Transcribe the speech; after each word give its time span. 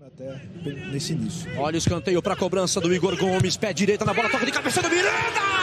Até 0.00 0.40
nesse 0.90 1.12
início. 1.12 1.50
Olha 1.58 1.74
o 1.74 1.78
escanteio 1.78 2.22
para 2.22 2.34
a 2.34 2.36
cobrança 2.36 2.80
do 2.80 2.92
Igor 2.92 3.16
Gomes, 3.16 3.56
pé 3.56 3.72
direita 3.72 4.04
na 4.04 4.14
bola, 4.14 4.30
toca 4.30 4.46
de 4.46 4.52
cabeça 4.52 4.82
do 4.82 4.88
Miranda! 4.88 5.62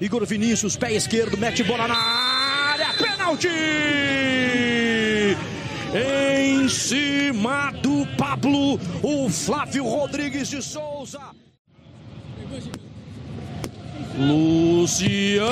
Igor 0.00 0.24
Vinícius, 0.24 0.76
pé 0.76 0.92
esquerdo, 0.94 1.36
mete 1.36 1.62
bola 1.62 1.86
na 1.86 2.19
pênalti! 3.30 3.48
Em 5.92 6.68
cima 6.68 7.72
do 7.82 8.06
Pablo, 8.16 8.78
o 9.02 9.28
Flávio 9.28 9.84
Rodrigues 9.84 10.48
de 10.48 10.62
Souza. 10.62 11.20
Luciano! 14.18 15.50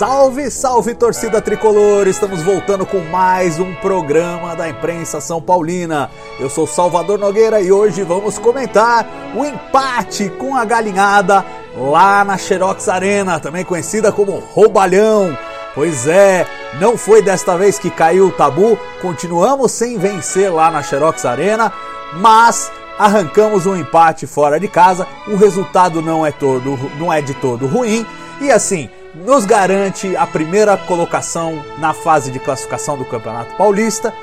Salve, 0.00 0.50
salve 0.50 0.94
torcida 0.94 1.42
tricolor! 1.42 2.08
Estamos 2.08 2.40
voltando 2.40 2.86
com 2.86 3.00
mais 3.00 3.60
um 3.60 3.74
programa 3.74 4.56
da 4.56 4.66
imprensa 4.66 5.20
São 5.20 5.42
Paulina. 5.42 6.10
Eu 6.38 6.48
sou 6.48 6.66
Salvador 6.66 7.18
Nogueira 7.18 7.60
e 7.60 7.70
hoje 7.70 8.02
vamos 8.02 8.38
comentar 8.38 9.06
o 9.36 9.44
empate 9.44 10.30
com 10.38 10.56
a 10.56 10.64
galinhada 10.64 11.44
lá 11.76 12.24
na 12.24 12.38
Xerox 12.38 12.88
Arena, 12.88 13.38
também 13.38 13.62
conhecida 13.62 14.10
como 14.10 14.42
Roubalhão. 14.54 15.36
Pois 15.74 16.06
é, 16.06 16.46
não 16.80 16.96
foi 16.96 17.20
desta 17.20 17.54
vez 17.58 17.78
que 17.78 17.90
caiu 17.90 18.28
o 18.28 18.32
tabu, 18.32 18.78
continuamos 19.02 19.70
sem 19.70 19.98
vencer 19.98 20.50
lá 20.50 20.70
na 20.70 20.82
Xerox 20.82 21.26
Arena, 21.26 21.70
mas 22.14 22.72
arrancamos 22.98 23.66
um 23.66 23.76
empate 23.76 24.26
fora 24.26 24.58
de 24.58 24.66
casa. 24.66 25.06
O 25.28 25.36
resultado 25.36 26.00
não 26.00 26.24
é 26.24 26.32
todo, 26.32 26.78
não 26.98 27.12
é 27.12 27.20
de 27.20 27.34
todo 27.34 27.66
ruim 27.66 28.06
e 28.40 28.50
assim 28.50 28.88
nos 29.14 29.44
garante 29.44 30.16
a 30.16 30.26
primeira 30.26 30.76
colocação 30.76 31.64
na 31.78 31.92
fase 31.92 32.30
de 32.30 32.38
classificação 32.38 32.96
do 32.96 33.04
Campeonato 33.04 33.56
Paulista 33.56 34.14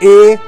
e, 0.00 0.38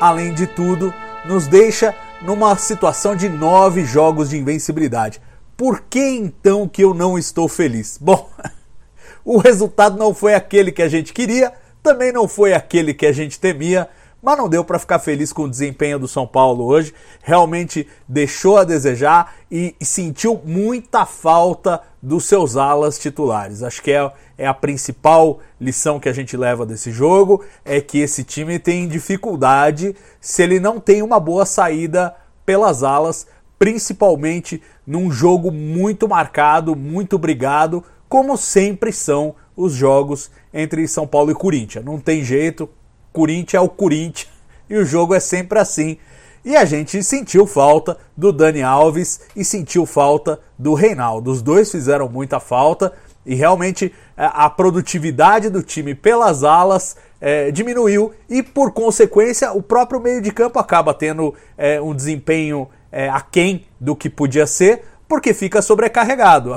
além 0.00 0.32
de 0.32 0.46
tudo, 0.46 0.94
nos 1.24 1.46
deixa 1.46 1.94
numa 2.22 2.56
situação 2.56 3.16
de 3.16 3.28
nove 3.28 3.84
jogos 3.84 4.30
de 4.30 4.38
invencibilidade. 4.38 5.20
Por 5.56 5.82
que 5.82 6.00
então 6.00 6.68
que 6.68 6.82
eu 6.82 6.94
não 6.94 7.18
estou 7.18 7.48
feliz? 7.48 7.98
Bom, 8.00 8.30
o 9.24 9.38
resultado 9.38 9.98
não 9.98 10.14
foi 10.14 10.34
aquele 10.34 10.70
que 10.70 10.82
a 10.82 10.88
gente 10.88 11.12
queria, 11.12 11.52
também 11.82 12.12
não 12.12 12.28
foi 12.28 12.52
aquele 12.52 12.94
que 12.94 13.06
a 13.06 13.12
gente 13.12 13.38
temia, 13.40 13.88
mas 14.22 14.36
não 14.36 14.48
deu 14.48 14.64
para 14.64 14.78
ficar 14.78 14.98
feliz 14.98 15.32
com 15.32 15.44
o 15.44 15.50
desempenho 15.50 15.98
do 15.98 16.08
São 16.08 16.26
Paulo 16.26 16.64
hoje. 16.64 16.92
Realmente 17.22 17.86
deixou 18.06 18.56
a 18.58 18.64
desejar 18.64 19.34
e, 19.50 19.74
sentiu 19.80 20.40
muita 20.44 21.06
falta 21.06 21.80
dos 22.02 22.24
seus 22.24 22.56
alas 22.56 22.98
titulares. 22.98 23.62
Acho 23.62 23.82
que 23.82 23.92
é, 23.92 24.12
é 24.36 24.46
a 24.46 24.54
principal 24.54 25.38
lição 25.60 26.00
que 26.00 26.08
a 26.08 26.12
gente 26.12 26.36
leva 26.36 26.66
desse 26.66 26.90
jogo 26.90 27.44
é 27.64 27.80
que 27.80 27.98
esse 27.98 28.24
time 28.24 28.58
tem 28.58 28.88
dificuldade 28.88 29.94
se 30.20 30.42
ele 30.42 30.58
não 30.58 30.80
tem 30.80 31.02
uma 31.02 31.20
boa 31.20 31.46
saída 31.46 32.14
pelas 32.44 32.82
alas, 32.82 33.26
principalmente 33.58 34.62
num 34.86 35.10
jogo 35.10 35.50
muito 35.52 36.08
marcado, 36.08 36.74
muito 36.74 37.18
brigado, 37.18 37.84
como 38.08 38.36
sempre 38.36 38.92
são 38.92 39.34
os 39.56 39.72
jogos 39.72 40.30
entre 40.54 40.86
São 40.88 41.06
Paulo 41.06 41.30
e 41.30 41.34
Corinthians. 41.34 41.84
Não 41.84 41.98
tem 41.98 42.24
jeito, 42.24 42.68
Corinthians 43.12 43.54
é 43.54 43.64
o 43.64 43.68
Corinthians 43.68 44.28
e 44.68 44.76
o 44.76 44.84
jogo 44.84 45.14
é 45.14 45.20
sempre 45.20 45.58
assim. 45.58 45.98
E 46.44 46.56
a 46.56 46.64
gente 46.64 47.02
sentiu 47.02 47.46
falta 47.46 47.98
do 48.16 48.32
Dani 48.32 48.62
Alves 48.62 49.20
e 49.34 49.44
sentiu 49.44 49.84
falta 49.84 50.40
do 50.58 50.74
Reinaldo. 50.74 51.30
Os 51.30 51.42
dois 51.42 51.70
fizeram 51.70 52.08
muita 52.08 52.40
falta 52.40 52.92
e 53.26 53.34
realmente 53.34 53.92
é, 54.16 54.30
a 54.32 54.48
produtividade 54.48 55.50
do 55.50 55.62
time 55.62 55.94
pelas 55.94 56.44
alas 56.44 56.96
é, 57.20 57.50
diminuiu 57.50 58.12
e, 58.28 58.42
por 58.42 58.72
consequência, 58.72 59.52
o 59.52 59.62
próprio 59.62 60.00
meio 60.00 60.22
de 60.22 60.30
campo 60.30 60.58
acaba 60.58 60.94
tendo 60.94 61.34
é, 61.56 61.80
um 61.80 61.94
desempenho 61.94 62.68
é, 62.90 63.08
aquém 63.08 63.66
do 63.78 63.94
que 63.94 64.08
podia 64.08 64.46
ser, 64.46 64.84
porque 65.06 65.34
fica 65.34 65.60
sobrecarregado. 65.60 66.54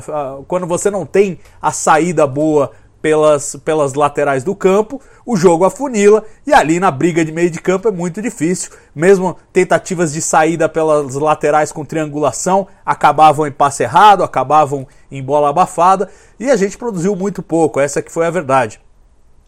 Quando 0.47 0.67
você 0.67 0.89
não 0.89 1.05
tem 1.05 1.39
a 1.61 1.71
saída 1.71 2.27
boa 2.27 2.71
pelas, 3.01 3.55
pelas 3.65 3.93
laterais 3.93 4.43
do 4.43 4.55
campo, 4.55 5.01
o 5.25 5.35
jogo 5.35 5.65
afunila 5.65 6.23
e 6.45 6.53
ali 6.53 6.79
na 6.79 6.91
briga 6.91 7.25
de 7.25 7.31
meio 7.31 7.49
de 7.49 7.59
campo 7.59 7.87
é 7.87 7.91
muito 7.91 8.21
difícil. 8.21 8.71
Mesmo 8.93 9.35
tentativas 9.51 10.13
de 10.13 10.21
saída 10.21 10.69
pelas 10.69 11.15
laterais 11.15 11.71
com 11.71 11.83
triangulação 11.83 12.67
acabavam 12.85 13.47
em 13.47 13.51
passe 13.51 13.83
errado, 13.83 14.23
acabavam 14.23 14.87
em 15.11 15.23
bola 15.23 15.49
abafada 15.49 16.09
e 16.39 16.49
a 16.51 16.55
gente 16.55 16.77
produziu 16.77 17.15
muito 17.15 17.41
pouco, 17.41 17.79
essa 17.79 18.01
que 18.01 18.11
foi 18.11 18.27
a 18.27 18.31
verdade. 18.31 18.79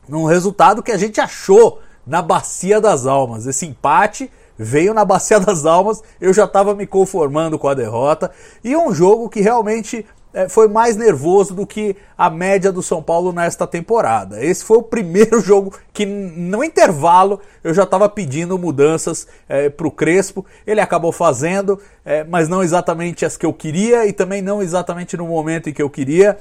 Num 0.10 0.26
resultado 0.26 0.84
que 0.84 0.92
a 0.92 0.98
gente 0.98 1.22
achou 1.22 1.80
na 2.06 2.22
bacia 2.22 2.82
das 2.82 3.06
almas. 3.06 3.46
Esse 3.46 3.66
empate 3.66 4.30
veio 4.58 4.94
na 4.94 5.06
bacia 5.06 5.40
das 5.40 5.66
almas, 5.66 6.04
eu 6.20 6.34
já 6.34 6.46
estava 6.46 6.76
me 6.76 6.86
conformando 6.86 7.58
com 7.58 7.68
a 7.68 7.74
derrota 7.74 8.32
e 8.64 8.76
um 8.76 8.94
jogo 8.94 9.30
que 9.30 9.42
realmente 9.42 10.06
foi 10.50 10.68
mais 10.68 10.96
nervoso 10.96 11.54
do 11.54 11.66
que 11.66 11.96
a 12.18 12.30
média 12.30 12.72
do 12.72 12.82
São 12.82 13.02
Paulo 13.02 13.32
nesta 13.32 13.68
temporada. 13.68 14.44
Esse 14.44 14.64
foi 14.66 14.78
o 14.78 14.84
primeiro 14.84 15.40
jogo 15.42 15.74
que, 15.94 16.06
no 16.06 16.64
intervalo, 16.64 17.40
eu 17.64 17.74
já 17.74 17.84
estava 17.84 18.10
pedindo 18.10 18.58
mudanças 18.58 19.28
é, 19.48 19.70
para 19.70 19.88
o 19.88 19.92
Crespo. 19.92 20.46
Ele 20.66 20.82
acabou 20.82 21.12
fazendo, 21.12 21.80
é, 22.04 22.24
mas 22.24 22.50
não 22.50 22.64
exatamente 22.64 23.26
as 23.26 23.38
que 23.38 23.46
eu 23.46 23.54
queria 23.54 24.06
e 24.06 24.14
também 24.14 24.42
não 24.42 24.62
exatamente 24.62 25.16
no 25.16 25.28
momento 25.28 25.70
em 25.70 25.74
que 25.74 25.82
eu 25.82 25.90
queria. 25.90 26.40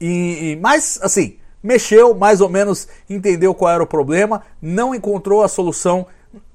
E, 0.00 0.52
e, 0.52 0.58
mas, 0.60 0.98
assim, 1.02 1.36
mexeu, 1.62 2.14
mais 2.14 2.40
ou 2.40 2.48
menos 2.48 2.88
entendeu 3.08 3.54
qual 3.54 3.72
era 3.72 3.82
o 3.82 3.86
problema, 3.86 4.42
não 4.60 4.94
encontrou 4.94 5.42
a 5.42 5.48
solução 5.48 6.06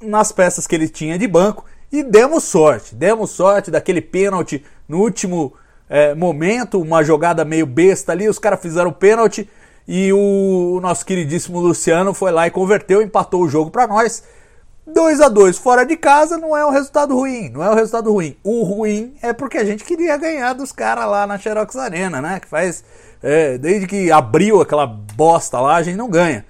nas 0.02 0.32
peças 0.32 0.66
que 0.66 0.76
ele 0.76 0.88
tinha 0.88 1.18
de 1.18 1.28
banco 1.28 1.66
e 1.92 2.04
demos 2.04 2.44
sorte. 2.44 2.96
Demos 2.96 3.32
sorte 3.32 3.72
daquele 3.72 4.02
pênalti 4.02 4.64
no 4.88 5.00
último 5.00 5.54
é, 5.90 6.16
momento, 6.16 6.82
uma 6.82 7.04
jogada 7.04 7.46
meio 7.46 7.66
besta 7.66 8.12
ali, 8.12 8.28
os 8.28 8.40
caras 8.40 8.62
fizeram 8.62 8.90
o 8.90 8.94
pênalti 8.94 9.50
e 9.88 10.12
o, 10.12 10.76
o, 10.78 10.82
nosso 10.82 11.06
queridíssimo 11.06 11.60
Luciano 11.60 12.14
foi 12.14 12.32
lá 12.32 12.48
e 12.48 12.52
converteu, 12.52 13.02
empatou 13.02 13.44
o 13.44 13.50
jogo 13.50 13.70
para 13.70 13.88
nós. 13.88 14.24
2 14.88 15.22
a 15.22 15.30
2 15.30 15.58
fora 15.58 15.84
de 15.84 15.98
casa 15.98 16.38
não 16.38 16.56
é 16.56 16.64
um 16.64 16.70
resultado 16.70 17.16
ruim, 17.16 17.50
não 17.50 17.64
é 17.64 17.70
um 17.70 17.74
resultado 17.74 18.12
ruim. 18.12 18.38
O 18.44 18.64
ruim 18.64 19.16
é 19.22 19.34
porque 19.34 19.58
a 19.58 19.66
gente 19.66 19.84
queria 19.84 20.16
ganhar 20.16 20.54
dos 20.54 20.72
caras 20.72 21.08
lá 21.08 21.26
na 21.26 21.40
Xerox 21.40 21.76
Arena, 21.76 22.22
né? 22.22 22.40
Que 22.40 22.48
faz. 22.48 22.84
É, 23.22 23.58
desde 23.58 23.88
que 23.88 24.12
abriu 24.12 24.62
aquela 24.62 24.86
bosta 24.86 25.60
lá, 25.60 25.78
a 25.78 25.82
gente 25.84 25.96
não 25.96 26.08
ganha. 26.08 26.46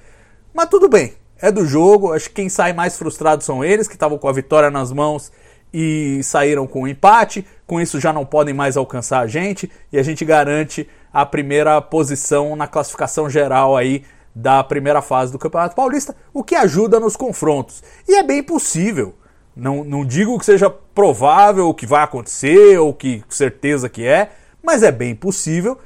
Mas 0.53 0.67
tudo 0.67 0.89
bem, 0.89 1.13
é 1.41 1.49
do 1.49 1.65
jogo. 1.65 2.13
Acho 2.13 2.27
que 2.27 2.35
quem 2.35 2.49
sai 2.49 2.73
mais 2.73 2.97
frustrado 2.97 3.41
são 3.41 3.63
eles, 3.63 3.87
que 3.87 3.93
estavam 3.93 4.17
com 4.17 4.27
a 4.27 4.33
vitória 4.33 4.69
nas 4.69 4.91
mãos 4.91 5.31
e 5.73 6.21
saíram 6.23 6.67
com 6.67 6.81
um 6.81 6.87
empate. 6.87 7.45
Com 7.67 7.81
isso 7.81 7.99
já 7.99 8.13
não 8.13 8.25
podem 8.25 8.53
mais 8.53 8.77
alcançar 8.77 9.19
a 9.19 9.27
gente 9.27 9.71
e 9.91 9.97
a 9.97 10.03
gente 10.03 10.23
garante 10.23 10.87
a 11.11 11.25
primeira 11.25 11.81
posição 11.81 12.55
na 12.55 12.67
classificação 12.67 13.29
geral 13.29 13.75
aí 13.75 14.03
da 14.35 14.63
primeira 14.63 15.01
fase 15.01 15.31
do 15.31 15.39
Campeonato 15.39 15.75
Paulista, 15.75 16.15
o 16.33 16.43
que 16.43 16.55
ajuda 16.55 16.99
nos 16.99 17.15
confrontos. 17.15 17.81
E 18.07 18.15
é 18.15 18.23
bem 18.23 18.43
possível. 18.43 19.15
Não, 19.55 19.85
não 19.85 20.05
digo 20.05 20.37
que 20.37 20.45
seja 20.45 20.69
provável 20.69 21.73
que 21.73 21.85
vai 21.85 22.03
acontecer 22.03 22.77
ou 22.77 22.93
que 22.93 23.23
certeza 23.29 23.87
que 23.87 24.05
é, 24.05 24.31
mas 24.61 24.83
é 24.83 24.91
bem 24.91 25.15
possível 25.15 25.79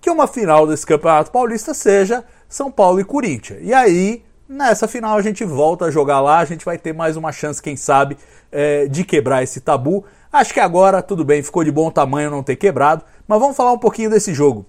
que 0.00 0.08
uma 0.08 0.28
final 0.28 0.66
desse 0.66 0.86
Campeonato 0.86 1.32
Paulista 1.32 1.74
seja 1.74 2.24
São 2.48 2.70
Paulo 2.70 3.00
e 3.00 3.04
Corinthians. 3.04 3.58
E 3.60 3.74
aí, 3.74 4.24
nessa 4.48 4.86
final, 4.86 5.18
a 5.18 5.22
gente 5.22 5.44
volta 5.44 5.86
a 5.86 5.90
jogar 5.90 6.20
lá, 6.20 6.38
a 6.38 6.44
gente 6.44 6.64
vai 6.64 6.78
ter 6.78 6.92
mais 6.92 7.16
uma 7.16 7.32
chance, 7.32 7.60
quem 7.60 7.76
sabe, 7.76 8.16
é, 8.52 8.86
de 8.86 9.02
quebrar 9.02 9.42
esse 9.42 9.60
tabu. 9.60 10.04
Acho 10.36 10.52
que 10.52 10.60
agora, 10.60 11.00
tudo 11.00 11.24
bem, 11.24 11.42
ficou 11.42 11.64
de 11.64 11.72
bom 11.72 11.90
tamanho 11.90 12.30
não 12.30 12.42
ter 12.42 12.56
quebrado, 12.56 13.02
mas 13.26 13.40
vamos 13.40 13.56
falar 13.56 13.72
um 13.72 13.78
pouquinho 13.78 14.10
desse 14.10 14.34
jogo. 14.34 14.66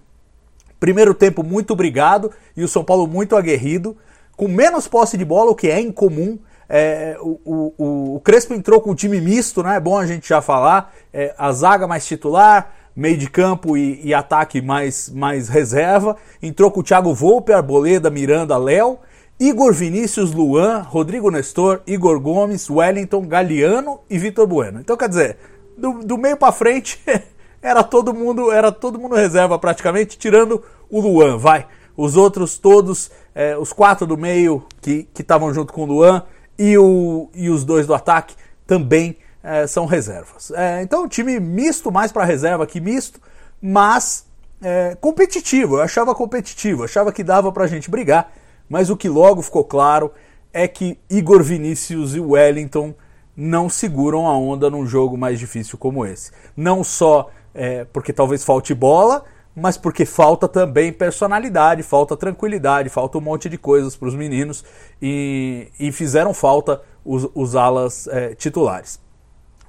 Primeiro 0.80 1.14
tempo 1.14 1.44
muito 1.44 1.74
obrigado 1.74 2.32
e 2.56 2.64
o 2.64 2.70
São 2.70 2.86
Paulo 2.86 3.06
muito 3.06 3.36
aguerrido, 3.36 3.98
com 4.38 4.48
menos 4.48 4.88
posse 4.88 5.18
de 5.18 5.26
bola, 5.26 5.52
o 5.52 5.56
que 5.56 5.68
é 5.68 5.82
incomum. 5.82 6.40
É, 6.70 7.18
o, 7.20 7.74
o, 7.78 8.16
o, 8.16 8.20
Crespo 8.22 8.54
entrou 8.54 8.80
com 8.80 8.92
o 8.92 8.96
time 8.96 9.20
misto, 9.20 9.62
né? 9.62 9.76
É 9.76 9.80
bom 9.80 9.98
a 9.98 10.06
gente 10.06 10.30
já 10.30 10.42
falar. 10.42 10.94
É, 11.14 11.36
a 11.38 11.52
zaga 11.52 11.86
mais 11.86 12.06
titular, 12.06 12.74
meio 12.96 13.18
de 13.18 13.30
campo 13.30 13.76
e, 13.76 14.00
e, 14.06 14.14
ataque 14.14 14.62
mais, 14.62 15.10
mais 15.10 15.50
reserva. 15.50 16.16
Entrou 16.42 16.72
com 16.72 16.80
o 16.80 16.84
Thiago 16.84 17.14
Volpe, 17.14 17.52
Arboleda, 17.52 18.10
Miranda, 18.10 18.58
Léo. 18.58 19.00
Igor 19.40 19.72
Vinícius, 19.72 20.34
Luan, 20.34 20.82
Rodrigo 20.82 21.30
Nestor, 21.30 21.82
Igor 21.86 22.20
Gomes, 22.20 22.68
Wellington, 22.72 23.28
Galeano 23.28 24.00
e 24.10 24.18
Vitor 24.18 24.48
Bueno. 24.48 24.80
Então, 24.80 24.98
quer 24.98 25.08
dizer, 25.08 25.38
do, 25.78 26.00
do 26.04 26.18
meio 26.18 26.38
para 26.38 26.52
frente 26.52 27.00
era 27.62 27.84
todo 27.84 28.14
mundo 28.14 28.52
era 28.52 28.72
todo 28.72 29.00
mundo 29.00 29.16
reserva 29.16 29.58
praticamente, 29.60 30.18
tirando 30.18 30.64
o 30.90 31.00
Luan, 31.00 31.38
vai. 31.38 31.68
Os 31.96 32.16
outros 32.16 32.58
todos, 32.58 33.10
é, 33.34 33.58
os 33.58 33.74
quatro 33.74 34.06
do 34.06 34.18
meio 34.18 34.66
que 34.82 35.08
estavam 35.18 35.54
junto 35.54 35.74
com 35.74 35.84
o 35.84 35.86
Luan 35.86 36.24
e, 36.58 36.78
o, 36.78 37.30
e 37.34 37.50
os 37.50 37.64
dois 37.64 37.88
do 37.88 37.94
ataque 37.94 38.36
também 38.66 39.18
é, 39.44 39.66
são 39.66 39.86
reservas. 39.86 40.52
É, 40.52 40.82
então, 40.82 41.08
time 41.08 41.40
misto, 41.40 41.92
mais 41.92 42.12
para 42.12 42.26
reserva 42.26 42.68
que 42.68 42.80
misto, 42.80 43.20
mas 43.62 44.26
é, 44.62 44.96
competitivo. 45.00 45.78
Eu 45.78 45.82
achava 45.82 46.14
competitivo, 46.14 46.84
achava 46.84 47.12
que 47.12 47.24
dava 47.24 47.52
para 47.52 47.64
a 47.64 47.68
gente 47.68 47.90
brigar, 47.90 48.32
mas 48.70 48.90
o 48.90 48.98
que 48.98 49.10
logo 49.10 49.42
ficou 49.42 49.64
claro 49.64 50.12
é 50.54 50.68
que 50.68 51.00
Igor 51.10 51.44
Vinícius 51.44 52.16
e 52.16 52.20
Wellington 52.20 52.94
não 53.38 53.70
seguram 53.70 54.26
a 54.26 54.36
onda 54.36 54.68
num 54.68 54.88
jogo 54.88 55.16
mais 55.16 55.38
difícil 55.38 55.78
como 55.78 56.04
esse. 56.04 56.32
Não 56.56 56.84
só 56.84 57.30
é, 57.54 57.86
porque 57.86 58.12
talvez 58.12 58.44
falte 58.44 58.74
bola, 58.74 59.24
mas 59.56 59.78
porque 59.78 60.06
falta 60.06 60.48
também 60.48 60.92
personalidade, 60.92 61.84
falta 61.84 62.18
tranquilidade, 62.18 62.90
falta 62.90 63.20
um 63.20 63.22
monte 63.22 63.48
de 63.48 63.58
coisas 63.58 63.96
para 63.96 64.08
os 64.08 64.16
meninos 64.16 64.64
e, 65.00 65.68
e, 65.80 65.92
fizeram 65.92 66.34
falta 66.34 66.82
os, 67.06 67.30
os 67.36 67.56
alas 67.56 68.08
é, 68.08 68.34
titulares. 68.34 69.00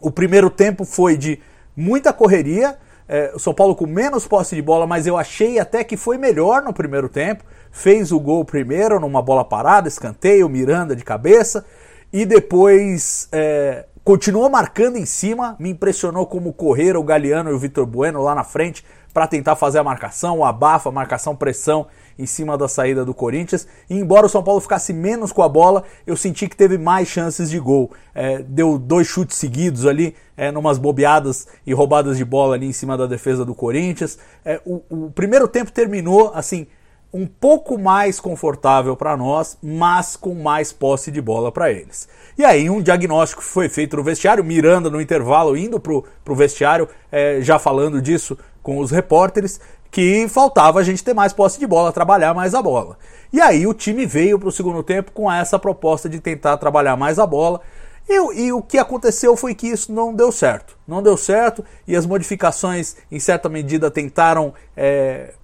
O 0.00 0.10
primeiro 0.10 0.48
tempo 0.48 0.84
foi 0.84 1.16
de 1.16 1.40
muita 1.76 2.12
correria, 2.12 2.76
é, 3.08 3.32
o 3.34 3.38
São 3.38 3.54
Paulo 3.54 3.74
com 3.74 3.86
menos 3.86 4.26
posse 4.26 4.54
de 4.54 4.60
bola, 4.60 4.86
mas 4.86 5.06
eu 5.06 5.16
achei 5.16 5.58
até 5.58 5.82
que 5.82 5.96
foi 5.96 6.18
melhor 6.18 6.62
no 6.62 6.74
primeiro 6.74 7.08
tempo. 7.08 7.42
Fez 7.70 8.12
o 8.12 8.20
gol 8.20 8.44
primeiro 8.44 9.00
numa 9.00 9.22
bola 9.22 9.44
parada, 9.44 9.88
escanteio, 9.88 10.48
Miranda 10.48 10.94
de 10.94 11.02
cabeça, 11.02 11.64
e 12.12 12.24
depois 12.24 13.28
é, 13.32 13.86
continuou 14.02 14.48
marcando 14.48 14.96
em 14.96 15.04
cima, 15.04 15.54
me 15.58 15.70
impressionou 15.70 16.26
como 16.26 16.52
correram 16.52 17.00
o 17.00 17.04
Galeano 17.04 17.50
e 17.50 17.52
o 17.52 17.58
Vitor 17.58 17.84
Bueno 17.84 18.22
lá 18.22 18.34
na 18.34 18.44
frente 18.44 18.84
para 19.12 19.26
tentar 19.26 19.56
fazer 19.56 19.78
a 19.78 19.84
marcação, 19.84 20.38
o 20.38 20.44
abafa, 20.44 20.90
marcação, 20.90 21.34
pressão 21.34 21.86
em 22.18 22.24
cima 22.24 22.56
da 22.56 22.68
saída 22.68 23.04
do 23.04 23.12
Corinthians. 23.12 23.66
E 23.88 23.96
embora 23.98 24.26
o 24.26 24.28
São 24.28 24.42
Paulo 24.42 24.60
ficasse 24.60 24.92
menos 24.92 25.32
com 25.32 25.42
a 25.42 25.48
bola, 25.48 25.84
eu 26.06 26.16
senti 26.16 26.48
que 26.48 26.56
teve 26.56 26.78
mais 26.78 27.08
chances 27.08 27.50
de 27.50 27.58
gol. 27.58 27.90
É, 28.14 28.38
deu 28.42 28.78
dois 28.78 29.06
chutes 29.06 29.36
seguidos 29.36 29.86
ali, 29.86 30.14
é, 30.36 30.50
numas 30.50 30.78
bobeadas 30.78 31.46
e 31.66 31.72
roubadas 31.74 32.16
de 32.16 32.24
bola 32.24 32.54
ali 32.54 32.66
em 32.66 32.72
cima 32.72 32.96
da 32.96 33.06
defesa 33.06 33.44
do 33.44 33.54
Corinthians. 33.54 34.18
É, 34.44 34.60
o, 34.64 34.82
o 34.88 35.10
primeiro 35.10 35.48
tempo 35.48 35.72
terminou 35.72 36.32
assim 36.34 36.66
um 37.12 37.26
pouco 37.26 37.78
mais 37.78 38.20
confortável 38.20 38.94
para 38.94 39.16
nós, 39.16 39.56
mas 39.62 40.14
com 40.14 40.34
mais 40.34 40.72
posse 40.72 41.10
de 41.10 41.20
bola 41.20 41.50
para 41.50 41.70
eles. 41.70 42.08
E 42.36 42.44
aí 42.44 42.68
um 42.68 42.82
diagnóstico 42.82 43.42
foi 43.42 43.68
feito 43.68 43.96
no 43.96 44.02
vestiário, 44.02 44.44
Miranda 44.44 44.90
no 44.90 45.00
intervalo 45.00 45.56
indo 45.56 45.80
para 45.80 45.92
o 45.92 46.34
vestiário, 46.34 46.88
é, 47.10 47.40
já 47.40 47.58
falando 47.58 48.02
disso 48.02 48.36
com 48.62 48.78
os 48.78 48.90
repórteres, 48.90 49.58
que 49.90 50.28
faltava 50.28 50.78
a 50.78 50.82
gente 50.82 51.02
ter 51.02 51.14
mais 51.14 51.32
posse 51.32 51.58
de 51.58 51.66
bola, 51.66 51.92
trabalhar 51.92 52.34
mais 52.34 52.54
a 52.54 52.60
bola. 52.60 52.98
E 53.32 53.40
aí 53.40 53.66
o 53.66 53.72
time 53.72 54.04
veio 54.04 54.38
para 54.38 54.48
o 54.48 54.52
segundo 54.52 54.82
tempo 54.82 55.12
com 55.12 55.30
essa 55.32 55.58
proposta 55.58 56.08
de 56.08 56.20
tentar 56.20 56.58
trabalhar 56.58 56.96
mais 56.96 57.18
a 57.18 57.26
bola. 57.26 57.60
E, 58.08 58.46
e, 58.46 58.52
o 58.52 58.62
que 58.62 58.78
aconteceu 58.78 59.36
foi 59.36 59.54
que 59.54 59.66
isso 59.66 59.92
não 59.92 60.14
deu 60.14 60.32
certo. 60.32 60.78
Não 60.86 61.02
deu 61.02 61.16
certo 61.16 61.62
e 61.86 61.94
as 61.94 62.06
modificações, 62.06 62.96
em 63.12 63.20
certa 63.20 63.50
medida, 63.50 63.90
tentaram 63.90 64.54
é, 64.74 65.34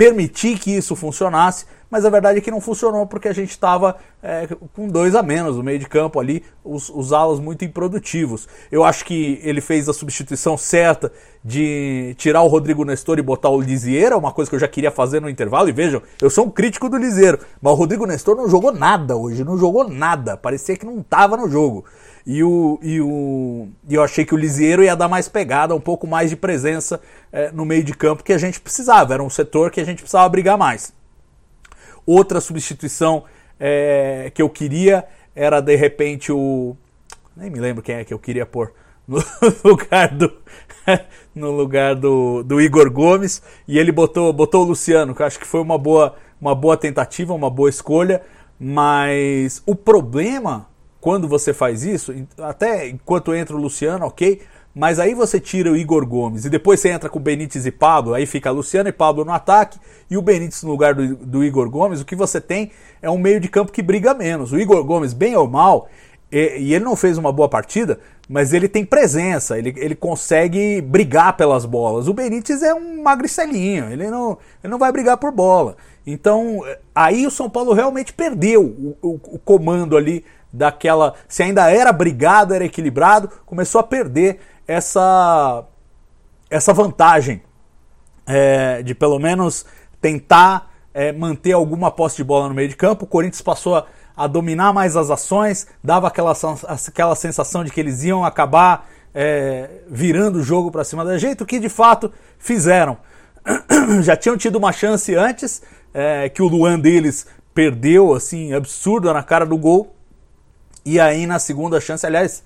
permitir 0.00 0.58
que 0.58 0.74
isso 0.74 0.96
funcionasse, 0.96 1.66
mas 1.90 2.06
a 2.06 2.08
verdade 2.08 2.38
é 2.38 2.40
que 2.40 2.50
não 2.50 2.58
funcionou 2.58 3.06
porque 3.06 3.28
a 3.28 3.34
gente 3.34 3.50
estava 3.50 3.98
é, 4.22 4.48
com 4.74 4.88
dois 4.88 5.14
a 5.14 5.22
menos 5.22 5.58
no 5.58 5.62
meio 5.62 5.78
de 5.78 5.86
campo 5.86 6.18
ali, 6.18 6.42
os, 6.64 6.88
os 6.88 7.12
alas 7.12 7.38
muito 7.38 7.66
improdutivos. 7.66 8.48
Eu 8.72 8.82
acho 8.82 9.04
que 9.04 9.38
ele 9.42 9.60
fez 9.60 9.90
a 9.90 9.92
substituição 9.92 10.56
certa 10.56 11.12
de 11.44 12.14
tirar 12.16 12.40
o 12.40 12.46
Rodrigo 12.46 12.82
Nestor 12.82 13.18
e 13.18 13.22
botar 13.22 13.50
o 13.50 13.60
Lisieiro, 13.60 14.16
uma 14.16 14.32
coisa 14.32 14.48
que 14.48 14.54
eu 14.54 14.60
já 14.60 14.68
queria 14.68 14.90
fazer 14.90 15.20
no 15.20 15.28
intervalo. 15.28 15.68
E 15.68 15.72
vejam, 15.72 16.00
eu 16.22 16.30
sou 16.30 16.46
um 16.46 16.50
crítico 16.50 16.88
do 16.88 16.96
Lisieiro, 16.96 17.38
mas 17.60 17.70
o 17.70 17.76
Rodrigo 17.76 18.06
Nestor 18.06 18.34
não 18.34 18.48
jogou 18.48 18.72
nada 18.72 19.18
hoje, 19.18 19.44
não 19.44 19.58
jogou 19.58 19.86
nada, 19.86 20.34
parecia 20.34 20.78
que 20.78 20.86
não 20.86 21.00
estava 21.00 21.36
no 21.36 21.46
jogo. 21.46 21.84
E, 22.26 22.44
o, 22.44 22.78
e, 22.82 23.00
o, 23.00 23.68
e 23.88 23.94
eu 23.94 24.02
achei 24.02 24.24
que 24.24 24.34
o 24.34 24.36
Lisieiro 24.36 24.82
ia 24.84 24.94
dar 24.94 25.08
mais 25.08 25.28
pegada, 25.28 25.74
um 25.74 25.80
pouco 25.80 26.06
mais 26.06 26.30
de 26.30 26.36
presença 26.36 27.00
é, 27.32 27.50
no 27.50 27.64
meio 27.64 27.82
de 27.82 27.94
campo 27.94 28.22
que 28.22 28.32
a 28.32 28.38
gente 28.38 28.60
precisava. 28.60 29.14
Era 29.14 29.22
um 29.22 29.30
setor 29.30 29.70
que 29.70 29.80
a 29.80 29.84
gente 29.84 30.02
precisava 30.02 30.28
brigar 30.28 30.58
mais. 30.58 30.92
Outra 32.06 32.40
substituição 32.40 33.24
é, 33.58 34.30
que 34.34 34.42
eu 34.42 34.48
queria 34.48 35.04
era 35.34 35.60
de 35.60 35.76
repente 35.76 36.32
o. 36.32 36.76
Nem 37.36 37.50
me 37.50 37.60
lembro 37.60 37.82
quem 37.82 37.96
é 37.96 38.04
que 38.04 38.12
eu 38.12 38.18
queria 38.18 38.44
pôr 38.44 38.72
no 39.06 39.22
lugar 39.64 40.08
do, 40.08 40.32
no 41.34 41.50
lugar 41.50 41.94
do, 41.94 42.42
do 42.42 42.60
Igor 42.60 42.90
Gomes 42.90 43.42
e 43.66 43.78
ele 43.78 43.92
botou, 43.92 44.32
botou 44.32 44.62
o 44.62 44.68
Luciano, 44.68 45.14
que 45.14 45.22
eu 45.22 45.26
acho 45.26 45.38
que 45.38 45.46
foi 45.46 45.60
uma 45.60 45.78
boa, 45.78 46.14
uma 46.40 46.54
boa 46.54 46.76
tentativa, 46.76 47.32
uma 47.32 47.50
boa 47.50 47.68
escolha, 47.68 48.22
mas 48.58 49.62
o 49.66 49.74
problema 49.74 50.69
quando 51.00 51.26
você 51.26 51.54
faz 51.54 51.82
isso, 51.82 52.14
até 52.38 52.88
enquanto 52.88 53.34
entra 53.34 53.56
o 53.56 53.60
Luciano, 53.60 54.06
ok, 54.06 54.40
mas 54.74 55.00
aí 55.00 55.14
você 55.14 55.40
tira 55.40 55.72
o 55.72 55.76
Igor 55.76 56.06
Gomes 56.06 56.44
e 56.44 56.50
depois 56.50 56.78
você 56.78 56.90
entra 56.90 57.08
com 57.08 57.18
o 57.18 57.22
Benítez 57.22 57.66
e 57.66 57.72
Pablo, 57.72 58.14
aí 58.14 58.24
fica 58.24 58.50
Luciano 58.50 58.88
e 58.88 58.92
Pablo 58.92 59.24
no 59.24 59.32
ataque 59.32 59.78
e 60.08 60.16
o 60.16 60.22
Benítez 60.22 60.62
no 60.62 60.70
lugar 60.70 60.94
do, 60.94 61.16
do 61.16 61.44
Igor 61.44 61.68
Gomes, 61.68 62.00
o 62.00 62.04
que 62.04 62.14
você 62.14 62.40
tem 62.40 62.70
é 63.02 63.10
um 63.10 63.18
meio 63.18 63.40
de 63.40 63.48
campo 63.48 63.72
que 63.72 63.82
briga 63.82 64.14
menos. 64.14 64.52
O 64.52 64.60
Igor 64.60 64.84
Gomes, 64.84 65.12
bem 65.12 65.34
ou 65.34 65.48
mal, 65.48 65.88
e, 66.30 66.58
e 66.58 66.74
ele 66.74 66.84
não 66.84 66.94
fez 66.94 67.18
uma 67.18 67.32
boa 67.32 67.48
partida, 67.48 67.98
mas 68.28 68.52
ele 68.52 68.68
tem 68.68 68.84
presença, 68.84 69.58
ele, 69.58 69.74
ele 69.76 69.96
consegue 69.96 70.80
brigar 70.80 71.36
pelas 71.36 71.64
bolas. 71.64 72.06
O 72.06 72.14
Benítez 72.14 72.62
é 72.62 72.72
um 72.72 73.02
magricelinho, 73.02 73.90
ele 73.90 74.08
não, 74.08 74.38
ele 74.62 74.70
não 74.70 74.78
vai 74.78 74.92
brigar 74.92 75.16
por 75.16 75.32
bola. 75.32 75.76
Então, 76.06 76.60
aí 76.94 77.26
o 77.26 77.30
São 77.30 77.50
Paulo 77.50 77.72
realmente 77.72 78.12
perdeu 78.12 78.62
o, 78.62 78.96
o, 79.02 79.20
o 79.34 79.38
comando 79.38 79.96
ali 79.96 80.24
daquela. 80.52 81.14
Se 81.28 81.42
ainda 81.42 81.70
era 81.70 81.92
brigado, 81.92 82.54
era 82.54 82.64
equilibrado, 82.64 83.28
começou 83.46 83.80
a 83.80 83.84
perder 83.84 84.40
essa, 84.66 85.64
essa 86.48 86.72
vantagem 86.72 87.42
é, 88.26 88.82
de 88.82 88.94
pelo 88.94 89.18
menos 89.18 89.66
tentar 90.00 90.70
é, 90.94 91.12
manter 91.12 91.52
alguma 91.52 91.90
posse 91.90 92.16
de 92.16 92.24
bola 92.24 92.48
no 92.48 92.54
meio 92.54 92.68
de 92.68 92.76
campo. 92.76 93.04
O 93.04 93.08
Corinthians 93.08 93.42
passou 93.42 93.76
a, 93.76 93.86
a 94.16 94.26
dominar 94.26 94.72
mais 94.72 94.96
as 94.96 95.10
ações, 95.10 95.66
dava 95.82 96.08
aquela, 96.08 96.32
aquela 96.66 97.14
sensação 97.14 97.64
de 97.64 97.70
que 97.70 97.80
eles 97.80 98.04
iam 98.04 98.24
acabar 98.24 98.88
é, 99.14 99.82
virando 99.88 100.38
o 100.38 100.42
jogo 100.42 100.70
para 100.70 100.84
cima 100.84 101.04
da 101.04 101.18
jeito 101.18 101.44
que 101.44 101.58
de 101.58 101.68
fato 101.68 102.12
fizeram. 102.38 102.98
Já 104.02 104.16
tinham 104.16 104.36
tido 104.36 104.56
uma 104.56 104.72
chance 104.72 105.14
antes, 105.14 105.62
é, 105.92 106.28
que 106.28 106.42
o 106.42 106.48
Luan 106.48 106.78
deles 106.78 107.26
perdeu, 107.54 108.14
assim, 108.14 108.52
absurda 108.52 109.12
na 109.12 109.22
cara 109.22 109.44
do 109.44 109.56
gol. 109.56 109.94
E 110.84 110.98
aí 110.98 111.26
na 111.26 111.38
segunda 111.38 111.80
chance, 111.80 112.06
aliás, 112.06 112.42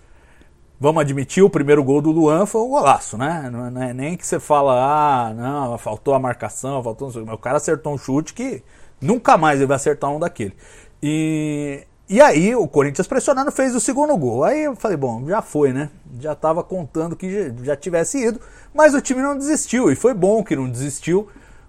vamos 0.78 1.00
admitir, 1.00 1.42
o 1.42 1.50
primeiro 1.50 1.82
gol 1.82 2.00
do 2.00 2.10
Luan 2.10 2.46
foi 2.46 2.60
um 2.60 2.68
golaço, 2.68 3.16
né? 3.16 3.48
Não 3.50 3.82
é 3.82 3.92
nem 3.92 4.16
que 4.16 4.26
você 4.26 4.40
fala, 4.40 4.74
ah, 4.74 5.34
não, 5.34 5.78
faltou 5.78 6.14
a 6.14 6.18
marcação, 6.18 6.82
faltou. 6.82 7.08
O 7.08 7.38
cara 7.38 7.56
acertou 7.56 7.94
um 7.94 7.98
chute 7.98 8.34
que 8.34 8.62
nunca 9.00 9.36
mais 9.36 9.58
ele 9.58 9.66
vai 9.66 9.76
acertar 9.76 10.10
um 10.10 10.18
daquele. 10.18 10.54
E, 11.02 11.86
e 12.08 12.20
aí 12.20 12.54
o 12.54 12.66
Corinthians 12.66 13.06
pressionando 13.06 13.52
fez 13.52 13.74
o 13.74 13.80
segundo 13.80 14.16
gol. 14.16 14.44
Aí 14.44 14.64
eu 14.64 14.76
falei, 14.76 14.96
bom, 14.96 15.26
já 15.26 15.40
foi, 15.40 15.72
né? 15.72 15.90
Já 16.20 16.32
estava 16.32 16.62
contando 16.62 17.16
que 17.16 17.54
já 17.62 17.76
tivesse 17.76 18.18
ido, 18.18 18.40
mas 18.74 18.94
o 18.94 19.00
time 19.00 19.22
não 19.22 19.36
desistiu. 19.36 19.90
E 19.90 19.96
foi 19.96 20.14
bom 20.14 20.42
que 20.42 20.56
não 20.56 20.68
desistiu, 20.68 21.28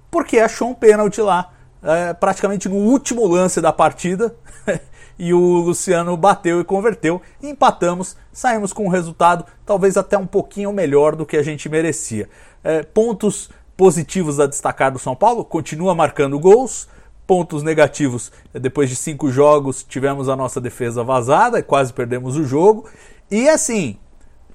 porque 0.10 0.40
achou 0.40 0.70
um 0.70 0.74
pênalti 0.74 1.22
lá, 1.22 1.54
é, 1.84 2.14
praticamente 2.14 2.68
no 2.68 2.76
último 2.76 3.26
lance 3.28 3.62
da 3.62 3.72
partida. 3.72 4.36
e 5.18 5.34
o 5.34 5.40
Luciano 5.40 6.16
bateu 6.18 6.60
e 6.60 6.64
converteu. 6.64 7.22
E 7.42 7.50
empatamos, 7.50 8.16
saímos 8.32 8.74
com 8.74 8.86
um 8.86 8.90
resultado 8.90 9.46
talvez 9.66 9.98
até 9.98 10.18
um 10.18 10.28
pouquinho 10.28 10.72
melhor 10.72 11.16
do 11.16 11.26
que 11.26 11.38
a 11.38 11.44
gente 11.44 11.70
merecia. 11.70 12.30
É, 12.64 12.84
pontos 12.84 13.50
positivos 13.78 14.40
a 14.40 14.48
destacar 14.48 14.92
do 14.92 15.00
São 15.00 15.16
Paulo, 15.16 15.44
continua 15.44 15.94
marcando 15.96 16.40
gols. 16.40 16.88
Pontos 17.28 17.64
negativos, 17.64 18.32
depois 18.54 18.88
de 18.88 18.96
cinco 18.96 19.32
jogos, 19.32 19.84
tivemos 19.84 20.30
a 20.30 20.36
nossa 20.36 20.62
defesa 20.62 21.04
vazada, 21.04 21.64
quase 21.64 21.92
perdemos 21.92 22.38
o 22.38 22.44
jogo. 22.44 22.88
E 23.32 23.50
assim, 23.50 23.98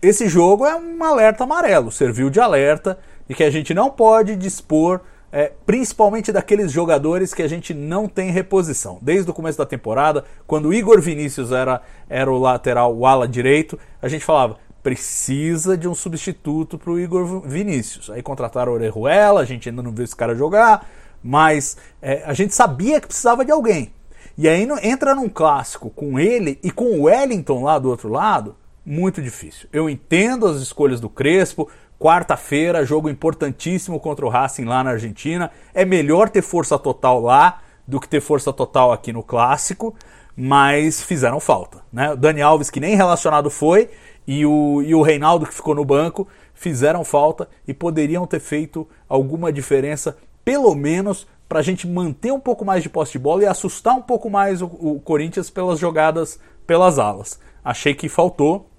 esse 0.01 0.29
jogo 0.29 0.65
é 0.65 0.77
um 0.77 1.03
alerta 1.03 1.43
amarelo, 1.43 1.91
serviu 1.91 2.31
de 2.31 2.39
alerta 2.39 2.97
e 3.29 3.35
que 3.35 3.45
a 3.45 3.51
gente 3.51 3.75
não 3.75 3.91
pode 3.91 4.35
dispor, 4.37 5.01
é, 5.33 5.53
principalmente 5.65 6.33
daqueles 6.33 6.73
jogadores 6.73 7.33
que 7.33 7.43
a 7.43 7.49
gente 7.49 7.73
não 7.73 8.09
tem 8.09 8.31
reposição. 8.31 8.99
Desde 9.01 9.31
o 9.31 9.35
começo 9.35 9.59
da 9.59 9.67
temporada, 9.67 10.25
quando 10.47 10.69
o 10.69 10.75
Igor 10.75 11.01
Vinícius 11.01 11.53
era, 11.53 11.83
era 12.09 12.31
o 12.31 12.39
lateral, 12.39 12.97
o 12.97 13.07
ala 13.07 13.29
direito, 13.29 13.79
a 14.03 14.09
gente 14.09 14.25
falava, 14.25 14.59
precisa 14.83 15.77
de 15.77 15.87
um 15.87 15.95
substituto 15.95 16.79
para 16.79 16.91
o 16.91 16.99
Igor 16.99 17.41
Vinícius. 17.41 18.11
Aí 18.11 18.23
contrataram 18.23 18.73
o 18.73 18.75
Orejuela, 18.75 19.41
a 19.41 19.45
gente 19.45 19.69
ainda 19.69 19.83
não 19.83 19.93
viu 19.93 20.05
esse 20.05 20.17
cara 20.17 20.35
jogar, 20.35 20.89
mas 21.23 21.77
é, 22.01 22.23
a 22.25 22.33
gente 22.33 22.55
sabia 22.55 23.01
que 23.01 23.07
precisava 23.07 23.45
de 23.45 23.53
alguém. 23.53 23.93
E 24.37 24.49
aí 24.49 24.67
entra 24.83 25.15
num 25.15 25.29
clássico 25.29 25.91
com 25.91 26.19
ele 26.19 26.59
e 26.63 26.71
com 26.71 26.85
o 26.85 27.03
Wellington 27.03 27.63
lá 27.63 27.79
do 27.79 27.91
outro 27.91 28.09
lado, 28.09 28.57
muito 28.85 29.21
difícil. 29.21 29.69
Eu 29.73 29.89
entendo 29.89 30.47
as 30.47 30.61
escolhas 30.63 30.99
do 30.99 31.11
Crespo, 31.11 31.69
quarta-feira, 32.01 32.87
jogo 32.87 33.11
importantíssimo 33.11 34.01
contra 34.01 34.25
o 34.25 34.31
Racing 34.31 34.65
lá 34.65 34.83
na 34.83 34.93
Argentina. 34.93 35.51
É 35.75 35.85
melhor 35.85 36.31
ter 36.31 36.41
força 36.41 36.79
total 36.79 37.21
lá 37.21 37.61
do 37.87 38.01
que 38.01 38.09
ter 38.09 38.23
força 38.23 38.51
total 38.55 38.91
aqui 38.91 39.13
no 39.13 39.23
clássico, 39.23 39.95
mas 40.35 41.03
fizeram 41.03 41.39
falta. 41.39 41.83
Né? 41.93 42.13
O 42.13 42.17
Dani 42.17 42.41
Alves, 42.41 42.71
que 42.71 42.81
nem 42.81 42.97
relacionado 42.97 43.51
foi, 43.51 43.91
e 44.27 44.47
o, 44.47 44.81
e 44.81 44.95
o 44.95 45.03
Reinaldo, 45.03 45.45
que 45.45 45.53
ficou 45.53 45.75
no 45.75 45.85
banco, 45.85 46.27
fizeram 46.55 47.05
falta 47.05 47.47
e 47.69 47.75
poderiam 47.75 48.27
ter 48.27 48.41
feito 48.41 48.89
alguma 49.07 49.53
diferença 49.53 50.17
pelo 50.43 50.75
menos 50.75 51.27
para 51.47 51.59
a 51.59 51.63
gente 51.63 51.87
manter 51.87 52.33
um 52.33 52.41
pouco 52.41 52.65
mais 52.65 52.83
de 52.83 52.89
posse 52.89 53.13
de 53.13 53.19
bola 53.19 53.43
e 53.43 53.47
assustar 53.47 53.95
um 53.95 54.01
pouco 54.03 54.31
mais 54.31 54.63
o, 54.63 54.67
o 54.67 55.01
Corinthians 55.01 55.51
pelas 55.51 55.79
jogadas 55.79 56.41
pelas 56.67 56.99
alas. 56.99 57.39
Achei 57.63 57.93
que 57.93 58.09
faltou. 58.09 58.70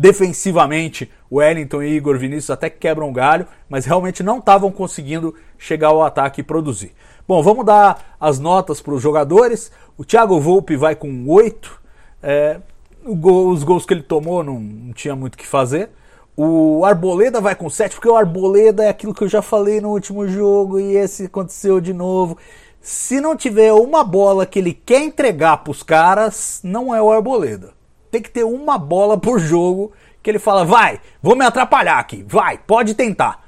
Defensivamente, 0.00 1.10
Wellington 1.30 1.82
e 1.82 1.96
Igor 1.96 2.16
Vinícius 2.16 2.50
até 2.50 2.70
quebram 2.70 3.12
galho, 3.12 3.48
mas 3.68 3.84
realmente 3.84 4.22
não 4.22 4.38
estavam 4.38 4.70
conseguindo 4.70 5.34
chegar 5.58 5.88
ao 5.88 6.04
ataque 6.04 6.40
e 6.40 6.44
produzir. 6.44 6.92
Bom, 7.26 7.42
vamos 7.42 7.66
dar 7.66 8.14
as 8.20 8.38
notas 8.38 8.80
para 8.80 8.94
os 8.94 9.02
jogadores. 9.02 9.72
O 9.96 10.04
Thiago 10.04 10.38
Volpe 10.38 10.76
vai 10.76 10.94
com 10.94 11.28
8. 11.28 11.82
É, 12.22 12.60
os 13.04 13.64
gols 13.64 13.84
que 13.84 13.92
ele 13.92 14.04
tomou 14.04 14.44
não, 14.44 14.60
não 14.60 14.92
tinha 14.92 15.16
muito 15.16 15.34
o 15.34 15.38
que 15.38 15.44
fazer. 15.44 15.90
O 16.36 16.84
Arboleda 16.84 17.40
vai 17.40 17.56
com 17.56 17.68
7, 17.68 17.96
porque 17.96 18.08
o 18.08 18.14
Arboleda 18.14 18.84
é 18.84 18.88
aquilo 18.88 19.12
que 19.12 19.24
eu 19.24 19.28
já 19.28 19.42
falei 19.42 19.80
no 19.80 19.90
último 19.90 20.28
jogo 20.28 20.78
e 20.78 20.96
esse 20.96 21.24
aconteceu 21.24 21.80
de 21.80 21.92
novo. 21.92 22.38
Se 22.80 23.20
não 23.20 23.34
tiver 23.34 23.72
uma 23.72 24.04
bola 24.04 24.46
que 24.46 24.60
ele 24.60 24.72
quer 24.72 25.00
entregar 25.00 25.56
para 25.56 25.72
os 25.72 25.82
caras, 25.82 26.60
não 26.62 26.94
é 26.94 27.02
o 27.02 27.10
Arboleda. 27.10 27.76
Tem 28.18 28.22
que 28.24 28.30
ter 28.30 28.42
uma 28.42 28.76
bola 28.76 29.16
por 29.16 29.38
jogo 29.38 29.92
que 30.20 30.28
ele 30.28 30.40
fala: 30.40 30.64
vai, 30.64 31.00
vou 31.22 31.36
me 31.36 31.44
atrapalhar 31.44 32.00
aqui, 32.00 32.24
vai, 32.26 32.58
pode 32.58 32.94
tentar. 32.94 33.46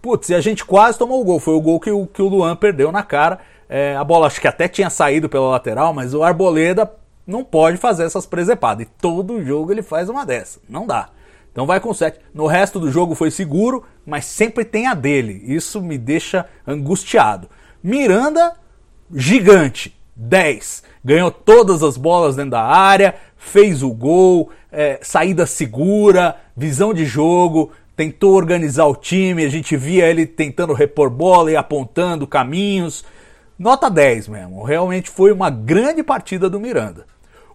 Putz, 0.00 0.30
e 0.30 0.34
a 0.34 0.40
gente 0.40 0.64
quase 0.64 0.98
tomou 0.98 1.20
o 1.20 1.24
gol. 1.24 1.38
Foi 1.38 1.52
o 1.52 1.60
gol 1.60 1.78
que 1.78 1.90
o, 1.90 2.06
que 2.06 2.22
o 2.22 2.28
Luan 2.28 2.56
perdeu 2.56 2.90
na 2.90 3.02
cara. 3.02 3.38
É, 3.68 3.94
a 3.94 4.02
bola 4.02 4.26
acho 4.26 4.40
que 4.40 4.48
até 4.48 4.66
tinha 4.66 4.88
saído 4.88 5.28
pela 5.28 5.50
lateral, 5.50 5.92
mas 5.92 6.14
o 6.14 6.22
Arboleda 6.22 6.90
não 7.26 7.44
pode 7.44 7.76
fazer 7.76 8.04
essas 8.04 8.24
presepadas. 8.24 8.86
E 8.86 8.90
todo 8.98 9.44
jogo 9.44 9.72
ele 9.72 9.82
faz 9.82 10.08
uma 10.08 10.24
dessa. 10.24 10.58
Não 10.66 10.86
dá. 10.86 11.10
Então 11.52 11.66
vai 11.66 11.78
com 11.78 11.92
7. 11.92 12.18
No 12.32 12.46
resto 12.46 12.80
do 12.80 12.90
jogo 12.90 13.14
foi 13.14 13.30
seguro, 13.30 13.84
mas 14.06 14.24
sempre 14.24 14.64
tem 14.64 14.86
a 14.86 14.94
dele. 14.94 15.42
Isso 15.44 15.82
me 15.82 15.98
deixa 15.98 16.46
angustiado. 16.66 17.50
Miranda, 17.82 18.54
gigante, 19.14 19.94
10. 20.16 20.82
Ganhou 21.04 21.30
todas 21.30 21.82
as 21.82 21.96
bolas 21.96 22.36
dentro 22.36 22.52
da 22.52 22.62
área, 22.62 23.14
fez 23.38 23.82
o 23.82 23.90
gol, 23.90 24.50
é, 24.70 24.98
saída 25.00 25.46
segura, 25.46 26.36
visão 26.56 26.92
de 26.92 27.06
jogo, 27.06 27.70
tentou 27.96 28.34
organizar 28.34 28.86
o 28.86 28.94
time. 28.94 29.44
A 29.44 29.48
gente 29.48 29.76
via 29.76 30.06
ele 30.06 30.26
tentando 30.26 30.72
repor 30.72 31.08
bola 31.08 31.50
e 31.50 31.56
apontando 31.56 32.26
caminhos. 32.26 33.04
Nota 33.58 33.88
10 33.90 34.28
mesmo. 34.28 34.62
Realmente 34.62 35.10
foi 35.10 35.32
uma 35.32 35.50
grande 35.50 36.02
partida 36.02 36.50
do 36.50 36.60
Miranda. 36.60 37.06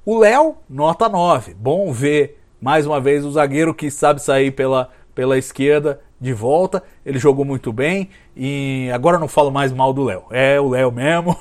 O 0.06 0.18
Léo, 0.18 0.58
nota 0.70 1.08
9. 1.08 1.54
Bom 1.54 1.92
ver 1.94 2.40
mais 2.60 2.86
uma 2.86 3.00
vez, 3.00 3.26
o 3.26 3.32
zagueiro 3.32 3.74
que 3.74 3.92
sabe 3.92 4.22
sair 4.22 4.52
pela, 4.52 4.90
pela 5.14 5.38
esquerda 5.38 6.00
de 6.20 6.34
volta. 6.34 6.84
Ele 7.06 7.20
jogou 7.20 7.44
muito 7.44 7.72
bem. 7.74 8.10
E 8.36 8.90
agora 8.94 9.20
não 9.20 9.28
falo 9.28 9.52
mais 9.52 9.72
mal 9.72 9.94
do 9.94 10.04
Léo. 10.04 10.24
É 10.30 10.60
o 10.60 10.70
Léo 10.70 10.92
mesmo. 10.92 11.38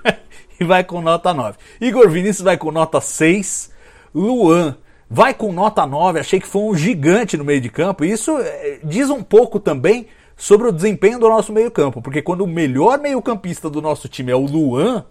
e 0.60 0.64
vai 0.64 0.84
com 0.84 1.00
nota 1.00 1.32
9. 1.32 1.58
Igor 1.80 2.08
Vinícius 2.10 2.44
vai 2.44 2.56
com 2.56 2.70
nota 2.70 3.00
6. 3.00 3.71
Luan 4.14 4.76
vai 5.08 5.34
com 5.34 5.52
nota 5.52 5.86
9. 5.86 6.20
Achei 6.20 6.40
que 6.40 6.46
foi 6.46 6.62
um 6.62 6.74
gigante 6.74 7.36
no 7.36 7.44
meio 7.44 7.60
de 7.60 7.68
campo. 7.68 8.04
Isso 8.04 8.36
eh, 8.38 8.80
diz 8.82 9.10
um 9.10 9.22
pouco 9.22 9.60
também 9.60 10.06
sobre 10.36 10.66
o 10.66 10.72
desempenho 10.72 11.18
do 11.18 11.28
nosso 11.28 11.52
meio-campo. 11.52 12.00
Porque 12.00 12.22
quando 12.22 12.42
o 12.42 12.46
melhor 12.46 12.98
meio-campista 12.98 13.68
do 13.68 13.82
nosso 13.82 14.08
time 14.08 14.32
é 14.32 14.36
o 14.36 14.46
Luan, 14.46 15.04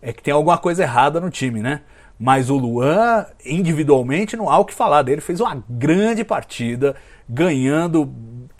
é 0.00 0.12
que 0.12 0.22
tem 0.22 0.32
alguma 0.32 0.58
coisa 0.58 0.82
errada 0.82 1.20
no 1.20 1.30
time, 1.30 1.60
né? 1.60 1.82
Mas 2.18 2.48
o 2.48 2.56
Luan, 2.56 3.26
individualmente, 3.44 4.36
não 4.36 4.48
há 4.48 4.58
o 4.58 4.64
que 4.64 4.72
falar 4.72 5.02
dele. 5.02 5.20
Fez 5.20 5.40
uma 5.40 5.62
grande 5.68 6.22
partida, 6.22 6.94
ganhando 7.28 8.06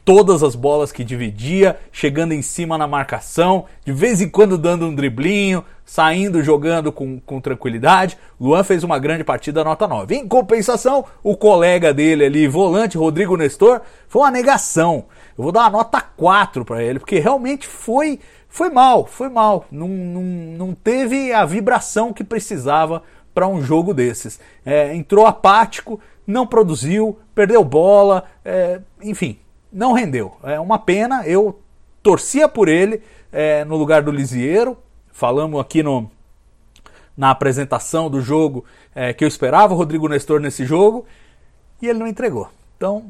todas 0.04 0.42
as 0.42 0.54
bolas 0.54 0.92
que 0.92 1.02
dividia, 1.02 1.78
chegando 1.90 2.32
em 2.32 2.42
cima 2.42 2.76
na 2.76 2.86
marcação, 2.86 3.64
de 3.84 3.92
vez 3.92 4.20
em 4.20 4.28
quando 4.28 4.58
dando 4.58 4.86
um 4.86 4.94
driblinho, 4.94 5.64
saindo 5.84 6.42
jogando 6.42 6.92
com, 6.92 7.18
com 7.20 7.40
tranquilidade. 7.40 8.18
Luan 8.38 8.62
fez 8.62 8.84
uma 8.84 8.98
grande 8.98 9.24
partida, 9.24 9.64
nota 9.64 9.88
9. 9.88 10.14
Em 10.14 10.28
compensação, 10.28 11.04
o 11.22 11.36
colega 11.36 11.94
dele 11.94 12.24
ali, 12.26 12.46
volante, 12.46 12.98
Rodrigo 12.98 13.36
Nestor, 13.36 13.80
foi 14.06 14.22
uma 14.22 14.30
negação. 14.30 15.06
Eu 15.36 15.44
vou 15.44 15.52
dar 15.52 15.62
uma 15.62 15.70
nota 15.70 16.00
4 16.00 16.64
para 16.64 16.82
ele, 16.82 16.98
porque 16.98 17.18
realmente 17.18 17.66
foi 17.66 18.20
foi 18.48 18.70
mal, 18.70 19.04
foi 19.04 19.28
mal. 19.28 19.64
Não, 19.68 19.88
não, 19.88 20.22
não 20.22 20.74
teve 20.74 21.32
a 21.32 21.44
vibração 21.44 22.12
que 22.12 22.22
precisava 22.22 23.02
para 23.34 23.48
um 23.48 23.60
jogo 23.60 23.92
desses. 23.92 24.38
É, 24.64 24.94
entrou 24.94 25.26
apático, 25.26 25.98
não 26.24 26.46
produziu, 26.46 27.18
perdeu 27.34 27.64
bola, 27.64 28.22
é, 28.44 28.80
enfim, 29.02 29.38
não 29.74 29.92
rendeu. 29.92 30.36
É 30.44 30.58
uma 30.60 30.78
pena, 30.78 31.26
eu 31.26 31.60
torcia 32.02 32.48
por 32.48 32.68
ele 32.68 33.02
é, 33.32 33.64
no 33.64 33.76
lugar 33.76 34.02
do 34.02 34.12
Lisieiro. 34.12 34.78
Falamos 35.12 35.60
aqui 35.60 35.82
no, 35.82 36.10
na 37.16 37.30
apresentação 37.30 38.08
do 38.08 38.20
jogo 38.20 38.64
é, 38.94 39.12
que 39.12 39.24
eu 39.24 39.28
esperava 39.28 39.74
o 39.74 39.76
Rodrigo 39.76 40.08
Nestor 40.08 40.40
nesse 40.40 40.64
jogo 40.64 41.04
e 41.82 41.88
ele 41.88 41.98
não 41.98 42.06
entregou. 42.06 42.48
Então, 42.76 43.04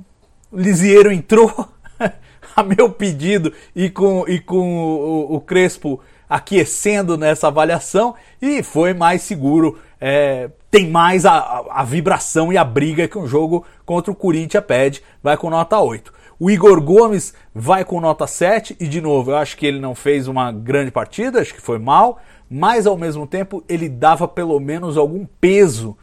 o 0.51 0.59
Lisieiro 0.59 1.13
entrou 1.13 1.69
a 2.57 2.63
meu 2.63 2.91
pedido 2.91 3.53
e 3.77 3.91
com, 3.91 4.25
e 4.27 4.41
com 4.41 4.77
o, 4.77 5.35
o 5.35 5.41
Crespo 5.41 6.01
aquecendo 6.29 7.19
nessa 7.19 7.49
avaliação 7.49 8.15
e 8.41 8.63
foi 8.63 8.95
mais 8.95 9.23
seguro 9.23 9.79
é, 10.01 10.51
tem 10.71 10.91
mais 10.91 11.25
a, 11.25 11.65
a, 11.71 11.85
vibração 11.85 12.53
e 12.53 12.59
a 12.59 12.65
briga 12.65 13.09
que 13.09 13.17
um 13.17 13.27
jogo 13.27 13.65
contra 13.87 14.11
o 14.11 14.15
Corinthians 14.15 14.65
pede, 14.65 15.03
vai 15.23 15.37
com 15.37 15.49
nota 15.49 15.79
8. 15.79 16.13
O 16.39 16.51
Igor 16.51 16.81
Gomes 16.81 17.35
vai 17.55 17.85
com 17.85 18.01
nota 18.01 18.27
7 18.27 18.77
e 18.81 18.87
de 18.87 19.01
novo, 19.01 19.31
eu 19.31 19.37
acho 19.37 19.57
que 19.57 19.67
ele 19.67 19.79
não 19.79 19.95
fez 19.95 20.27
uma 20.27 20.51
grande 20.51 20.91
partida, 20.91 21.41
acho 21.41 21.55
que 21.55 21.61
foi 21.61 21.79
mal, 21.79 22.19
mas 22.51 22.87
ao 22.87 22.97
mesmo 22.97 23.27
tempo 23.27 23.63
ele 23.69 23.89
dava 23.89 24.27
pelo 24.27 24.59
menos 24.59 24.97
algum 24.97 25.27
peso 25.41 25.97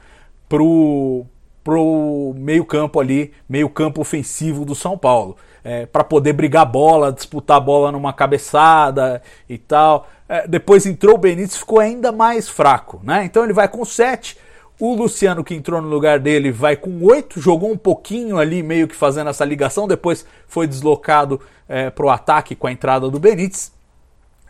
pro 0.47 1.25
pro 1.63 2.33
meio-campo 2.37 2.99
ali, 2.99 3.31
meio-campo 3.47 4.01
ofensivo 4.01 4.65
do 4.65 4.73
São 4.73 4.97
Paulo, 4.97 5.37
é, 5.63 5.85
para 5.85 6.03
poder 6.03 6.33
brigar 6.33 6.65
bola, 6.65 7.11
disputar 7.11 7.57
a 7.57 7.59
bola 7.59 7.91
numa 7.91 8.11
cabeçada 8.11 9.21
e 9.47 9.59
tal. 9.59 10.07
É, 10.27 10.47
depois 10.47 10.85
entrou 10.85 11.15
o 11.15 11.17
Benítez, 11.19 11.57
ficou 11.57 11.79
ainda 11.79 12.11
mais 12.11 12.49
fraco, 12.49 12.99
né? 13.03 13.23
Então 13.25 13.43
ele 13.43 13.53
vai 13.53 13.67
com 13.67 13.85
7. 13.85 14.37
O 14.81 14.95
Luciano, 14.95 15.43
que 15.43 15.53
entrou 15.53 15.79
no 15.79 15.87
lugar 15.87 16.17
dele, 16.17 16.51
vai 16.51 16.75
com 16.75 17.03
8, 17.03 17.39
jogou 17.39 17.71
um 17.71 17.77
pouquinho 17.77 18.39
ali, 18.39 18.63
meio 18.63 18.87
que 18.87 18.95
fazendo 18.95 19.29
essa 19.29 19.45
ligação, 19.45 19.87
depois 19.87 20.25
foi 20.47 20.65
deslocado 20.65 21.39
é, 21.69 21.91
para 21.91 22.03
o 22.03 22.09
ataque 22.09 22.55
com 22.55 22.65
a 22.65 22.71
entrada 22.71 23.07
do 23.07 23.19
Benítez. 23.19 23.71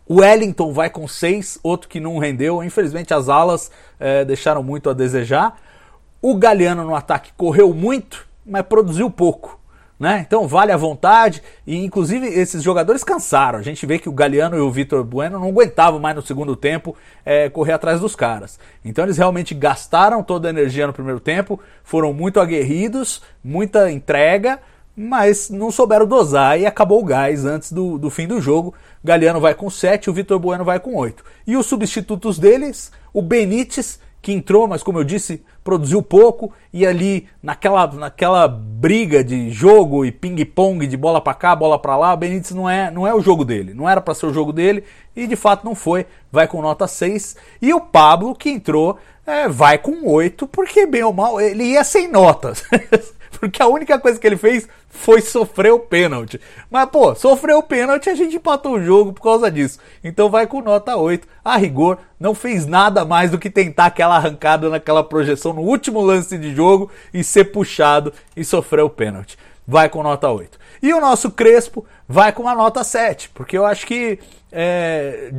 O 0.07 0.21
Wellington 0.21 0.71
vai 0.71 0.89
com 0.89 1.05
6, 1.05 1.59
outro 1.61 1.89
que 1.89 1.99
não 1.99 2.17
rendeu. 2.17 2.63
Infelizmente 2.63 3.13
as 3.13 3.27
alas 3.27 3.69
é, 3.99 4.23
deixaram 4.23 4.63
muito 4.63 4.89
a 4.89 4.93
desejar. 4.93 5.59
O 6.21 6.33
Galeano 6.37 6.85
no 6.85 6.95
ataque 6.95 7.33
correu 7.35 7.73
muito, 7.73 8.25
mas 8.45 8.61
produziu 8.61 9.11
pouco. 9.11 9.59
Né? 10.01 10.25
Então 10.25 10.47
vale 10.47 10.71
a 10.71 10.77
vontade 10.77 11.43
e 11.65 11.75
inclusive 11.75 12.25
esses 12.25 12.63
jogadores 12.63 13.03
cansaram. 13.03 13.59
A 13.59 13.61
gente 13.61 13.85
vê 13.85 13.99
que 13.99 14.09
o 14.09 14.11
Galeano 14.11 14.57
e 14.57 14.59
o 14.59 14.71
Vitor 14.71 15.03
Bueno 15.03 15.37
não 15.37 15.49
aguentavam 15.49 15.99
mais 15.99 16.15
no 16.15 16.23
segundo 16.23 16.55
tempo 16.55 16.97
é, 17.23 17.49
correr 17.49 17.73
atrás 17.73 17.99
dos 17.99 18.15
caras. 18.15 18.59
Então 18.83 19.05
eles 19.05 19.19
realmente 19.19 19.53
gastaram 19.53 20.23
toda 20.23 20.47
a 20.47 20.49
energia 20.49 20.87
no 20.87 20.91
primeiro 20.91 21.19
tempo, 21.19 21.59
foram 21.83 22.11
muito 22.13 22.39
aguerridos, 22.39 23.21
muita 23.43 23.91
entrega, 23.91 24.59
mas 24.97 25.51
não 25.51 25.69
souberam 25.69 26.07
dosar 26.07 26.59
e 26.59 26.65
acabou 26.65 26.99
o 26.99 27.05
gás 27.05 27.45
antes 27.45 27.71
do, 27.71 27.99
do 27.99 28.09
fim 28.09 28.25
do 28.25 28.41
jogo. 28.41 28.73
Galeano 29.03 29.39
vai 29.39 29.53
com 29.53 29.69
7, 29.69 30.09
o 30.09 30.13
Vitor 30.13 30.39
Bueno 30.39 30.65
vai 30.65 30.79
com 30.79 30.95
8. 30.95 31.23
E 31.45 31.55
os 31.55 31.67
substitutos 31.67 32.39
deles, 32.39 32.91
o 33.13 33.21
Benítez, 33.21 33.99
que 34.21 34.31
entrou, 34.31 34.67
mas 34.67 34.83
como 34.83 34.99
eu 34.99 35.03
disse, 35.03 35.43
produziu 35.63 36.01
pouco, 36.01 36.53
e 36.71 36.85
ali 36.85 37.27
naquela, 37.41 37.87
naquela 37.87 38.47
briga 38.47 39.23
de 39.23 39.49
jogo 39.49 40.05
e 40.05 40.11
ping-pong 40.11 40.85
de 40.85 40.95
bola 40.95 41.19
para 41.19 41.33
cá, 41.33 41.55
bola 41.55 41.79
para 41.79 41.97
lá, 41.97 42.15
Benítez 42.15 42.51
não 42.51 42.69
é, 42.69 42.91
não 42.91 43.07
é 43.07 43.15
o 43.15 43.21
jogo 43.21 43.43
dele, 43.43 43.73
não 43.73 43.89
era 43.89 43.99
para 43.99 44.13
ser 44.13 44.27
o 44.27 44.33
jogo 44.33 44.53
dele, 44.53 44.83
e 45.15 45.25
de 45.25 45.35
fato 45.35 45.65
não 45.65 45.73
foi, 45.73 46.05
vai 46.31 46.47
com 46.47 46.61
nota 46.61 46.87
6. 46.87 47.35
E 47.61 47.73
o 47.73 47.81
Pablo, 47.81 48.35
que 48.35 48.49
entrou, 48.49 48.97
é, 49.25 49.47
vai 49.47 49.77
com 49.77 50.07
8, 50.07 50.47
porque 50.47 50.85
bem 50.85 51.03
ou 51.03 51.13
mal, 51.13 51.41
ele 51.41 51.63
ia 51.63 51.83
sem 51.83 52.07
notas. 52.07 52.63
porque 53.39 53.61
a 53.61 53.67
única 53.67 53.97
coisa 53.97 54.19
que 54.19 54.27
ele 54.27 54.37
fez 54.37 54.67
foi 54.89 55.21
sofrer 55.21 55.71
o 55.71 55.79
pênalti. 55.79 56.39
Mas, 56.69 56.89
pô, 56.89 57.15
sofreu 57.15 57.59
o 57.59 57.63
pênalti 57.63 58.09
a 58.09 58.15
gente 58.15 58.35
empatou 58.35 58.73
o 58.73 58.83
jogo 58.83 59.13
por 59.13 59.21
causa 59.21 59.49
disso. 59.49 59.79
Então 60.03 60.29
vai 60.29 60.45
com 60.45 60.61
nota 60.61 60.95
8. 60.95 61.27
A 61.43 61.57
rigor, 61.57 61.97
não 62.19 62.35
fez 62.35 62.65
nada 62.65 63.05
mais 63.05 63.31
do 63.31 63.39
que 63.39 63.49
tentar 63.49 63.85
aquela 63.85 64.17
arrancada 64.17 64.69
naquela 64.69 65.03
projeção 65.03 65.53
no 65.53 65.61
último 65.61 66.01
lance 66.01 66.37
de 66.37 66.53
jogo 66.53 66.91
e 67.13 67.23
ser 67.23 67.45
puxado 67.45 68.13
e 68.35 68.43
sofrer 68.43 68.83
o 68.83 68.89
pênalti. 68.89 69.37
Vai 69.67 69.89
com 69.89 70.03
nota 70.03 70.29
8. 70.29 70.59
E 70.83 70.93
o 70.93 70.99
nosso 70.99 71.31
Crespo 71.31 71.85
vai 72.07 72.33
com 72.33 72.43
uma 72.43 72.55
nota 72.55 72.83
7, 72.83 73.29
porque 73.29 73.57
eu 73.57 73.65
acho 73.65 73.85
que 73.85 74.19
é, 74.51 75.31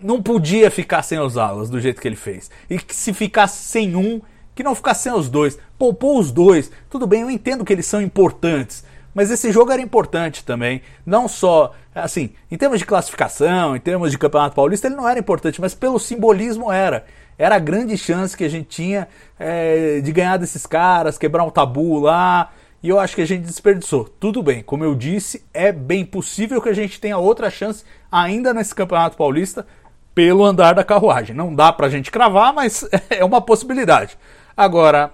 não 0.00 0.22
podia 0.22 0.70
ficar 0.70 1.02
sem 1.02 1.18
os 1.18 1.38
alas 1.38 1.70
do 1.70 1.80
jeito 1.80 2.00
que 2.00 2.06
ele 2.06 2.16
fez. 2.16 2.50
E 2.68 2.78
que 2.78 2.94
se 2.94 3.12
ficasse 3.12 3.64
sem 3.64 3.96
um, 3.96 4.20
que 4.54 4.62
não 4.62 4.74
ficasse 4.74 5.04
sem 5.04 5.12
os 5.12 5.28
dois. 5.28 5.58
Poupou 5.78 6.18
os 6.18 6.30
dois. 6.30 6.70
Tudo 6.90 7.06
bem, 7.06 7.22
eu 7.22 7.30
entendo 7.30 7.64
que 7.64 7.72
eles 7.72 7.86
são 7.86 8.00
importantes. 8.00 8.84
Mas 9.14 9.30
esse 9.30 9.52
jogo 9.52 9.70
era 9.72 9.82
importante 9.82 10.44
também. 10.44 10.82
Não 11.04 11.28
só, 11.28 11.72
assim, 11.94 12.30
em 12.50 12.56
termos 12.56 12.78
de 12.78 12.86
classificação, 12.86 13.76
em 13.76 13.80
termos 13.80 14.10
de 14.10 14.18
Campeonato 14.18 14.56
Paulista, 14.56 14.86
ele 14.86 14.96
não 14.96 15.08
era 15.08 15.20
importante, 15.20 15.60
mas 15.60 15.74
pelo 15.74 15.98
simbolismo 15.98 16.72
era. 16.72 17.04
Era 17.38 17.56
a 17.56 17.58
grande 17.58 17.96
chance 17.96 18.36
que 18.36 18.44
a 18.44 18.48
gente 18.48 18.68
tinha 18.68 19.08
é, 19.38 20.00
de 20.00 20.12
ganhar 20.12 20.36
desses 20.36 20.66
caras, 20.66 21.18
quebrar 21.18 21.44
um 21.44 21.50
tabu 21.50 22.00
lá. 22.00 22.50
E 22.82 22.88
eu 22.88 22.98
acho 22.98 23.14
que 23.14 23.22
a 23.22 23.26
gente 23.26 23.42
desperdiçou. 23.42 24.04
Tudo 24.04 24.42
bem, 24.42 24.62
como 24.62 24.82
eu 24.82 24.94
disse, 24.94 25.44
é 25.54 25.70
bem 25.70 26.04
possível 26.04 26.60
que 26.60 26.68
a 26.68 26.74
gente 26.74 27.00
tenha 27.00 27.16
outra 27.16 27.48
chance 27.48 27.84
ainda 28.10 28.52
nesse 28.52 28.74
Campeonato 28.74 29.16
Paulista 29.16 29.66
pelo 30.14 30.44
andar 30.44 30.74
da 30.74 30.84
carruagem. 30.84 31.34
Não 31.34 31.54
dá 31.54 31.72
pra 31.72 31.88
gente 31.88 32.10
cravar, 32.10 32.52
mas 32.52 32.84
é 33.08 33.24
uma 33.24 33.40
possibilidade. 33.40 34.18
Agora, 34.56 35.12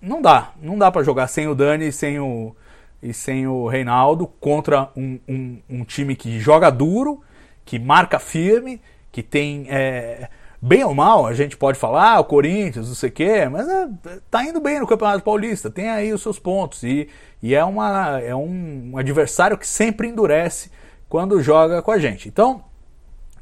não 0.00 0.22
dá. 0.22 0.52
Não 0.60 0.78
dá 0.78 0.90
para 0.90 1.02
jogar 1.02 1.26
sem 1.28 1.48
o 1.48 1.54
Dani 1.54 1.88
e 1.88 1.92
sem 1.92 2.18
o, 2.18 2.54
e 3.02 3.12
sem 3.12 3.46
o 3.46 3.66
Reinaldo 3.66 4.26
contra 4.26 4.90
um, 4.96 5.18
um, 5.28 5.58
um 5.68 5.84
time 5.84 6.16
que 6.16 6.38
joga 6.40 6.70
duro, 6.70 7.22
que 7.64 7.78
marca 7.78 8.18
firme, 8.18 8.80
que 9.12 9.22
tem. 9.22 9.66
É, 9.68 10.28
bem 10.60 10.84
ou 10.84 10.94
mal, 10.94 11.26
a 11.26 11.32
gente 11.32 11.56
pode 11.56 11.78
falar, 11.78 12.16
ah, 12.16 12.20
o 12.20 12.24
Corinthians, 12.24 12.88
não 12.88 12.94
sei 12.94 13.08
o 13.08 13.12
quê, 13.12 13.48
mas 13.48 13.66
é, 13.68 13.88
tá 14.30 14.44
indo 14.44 14.60
bem 14.60 14.78
no 14.78 14.86
Campeonato 14.86 15.24
Paulista, 15.24 15.70
tem 15.70 15.88
aí 15.88 16.12
os 16.12 16.22
seus 16.22 16.38
pontos. 16.38 16.82
E, 16.82 17.08
e 17.42 17.54
é, 17.54 17.64
uma, 17.64 18.20
é 18.20 18.34
um, 18.34 18.90
um 18.92 18.98
adversário 18.98 19.56
que 19.56 19.66
sempre 19.66 20.08
endurece 20.08 20.70
quando 21.08 21.42
joga 21.42 21.80
com 21.82 21.90
a 21.90 21.98
gente. 21.98 22.28
Então, 22.28 22.62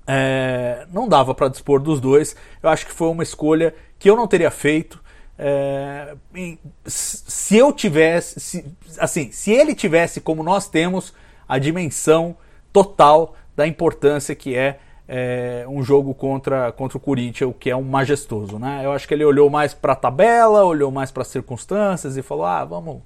é, 0.07 0.87
não 0.93 1.09
dava 1.09 1.35
para 1.35 1.49
dispor 1.49 1.81
dos 1.81 2.01
dois. 2.01 2.35
Eu 2.63 2.71
acho 2.71 2.87
que 2.87 2.93
foi 2.93 3.09
uma 3.09 3.23
escolha 3.23 3.75
que 3.99 4.09
eu 4.09 4.17
não 4.17 4.27
teria 4.27 4.51
feito. 4.51 5.03
É, 5.39 6.17
se 6.85 7.57
eu 7.57 7.73
tivesse, 7.73 8.41
se, 8.41 8.65
assim, 8.99 9.31
se 9.31 9.53
ele 9.53 9.75
tivesse 9.75 10.21
como 10.21 10.43
nós 10.43 10.69
temos 10.69 11.15
a 11.49 11.59
dimensão 11.59 12.37
total 12.73 13.37
da 13.57 13.67
importância 13.67 14.35
que 14.35 14.57
é, 14.57 14.79
é 15.07 15.65
um 15.69 15.83
jogo 15.83 16.13
contra, 16.13 16.73
contra 16.73 16.99
o 16.99 17.01
Corinthians, 17.01 17.51
o 17.51 17.55
que 17.55 17.71
é 17.71 17.77
um 17.77 17.83
majestoso, 17.83 18.59
né? 18.59 18.83
Eu 18.85 18.93
acho 18.93 19.07
que 19.07 19.15
ele 19.15 19.25
olhou 19.25 19.49
mais 19.49 19.73
para 19.73 19.93
a 19.93 19.97
tabela, 19.97 20.65
olhou 20.65 20.91
mais 20.91 21.11
para 21.11 21.23
as 21.23 21.29
circunstâncias 21.29 22.17
e 22.17 22.23
falou: 22.23 22.45
ah, 22.45 22.65
vamos, 22.65 23.01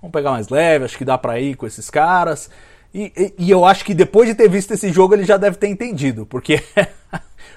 vamos 0.00 0.12
pegar 0.12 0.32
mais 0.32 0.48
leve, 0.48 0.86
acho 0.86 0.98
que 0.98 1.04
dá 1.04 1.18
para 1.18 1.38
ir 1.38 1.56
com 1.56 1.66
esses 1.66 1.90
caras. 1.90 2.50
E, 2.92 3.12
e, 3.16 3.34
e, 3.38 3.50
eu 3.50 3.64
acho 3.64 3.84
que 3.84 3.92
depois 3.92 4.28
de 4.28 4.34
ter 4.34 4.48
visto 4.48 4.72
esse 4.72 4.90
jogo 4.90 5.14
ele 5.14 5.24
já 5.24 5.36
deve 5.36 5.56
ter 5.56 5.68
entendido, 5.68 6.24
porque 6.24 6.62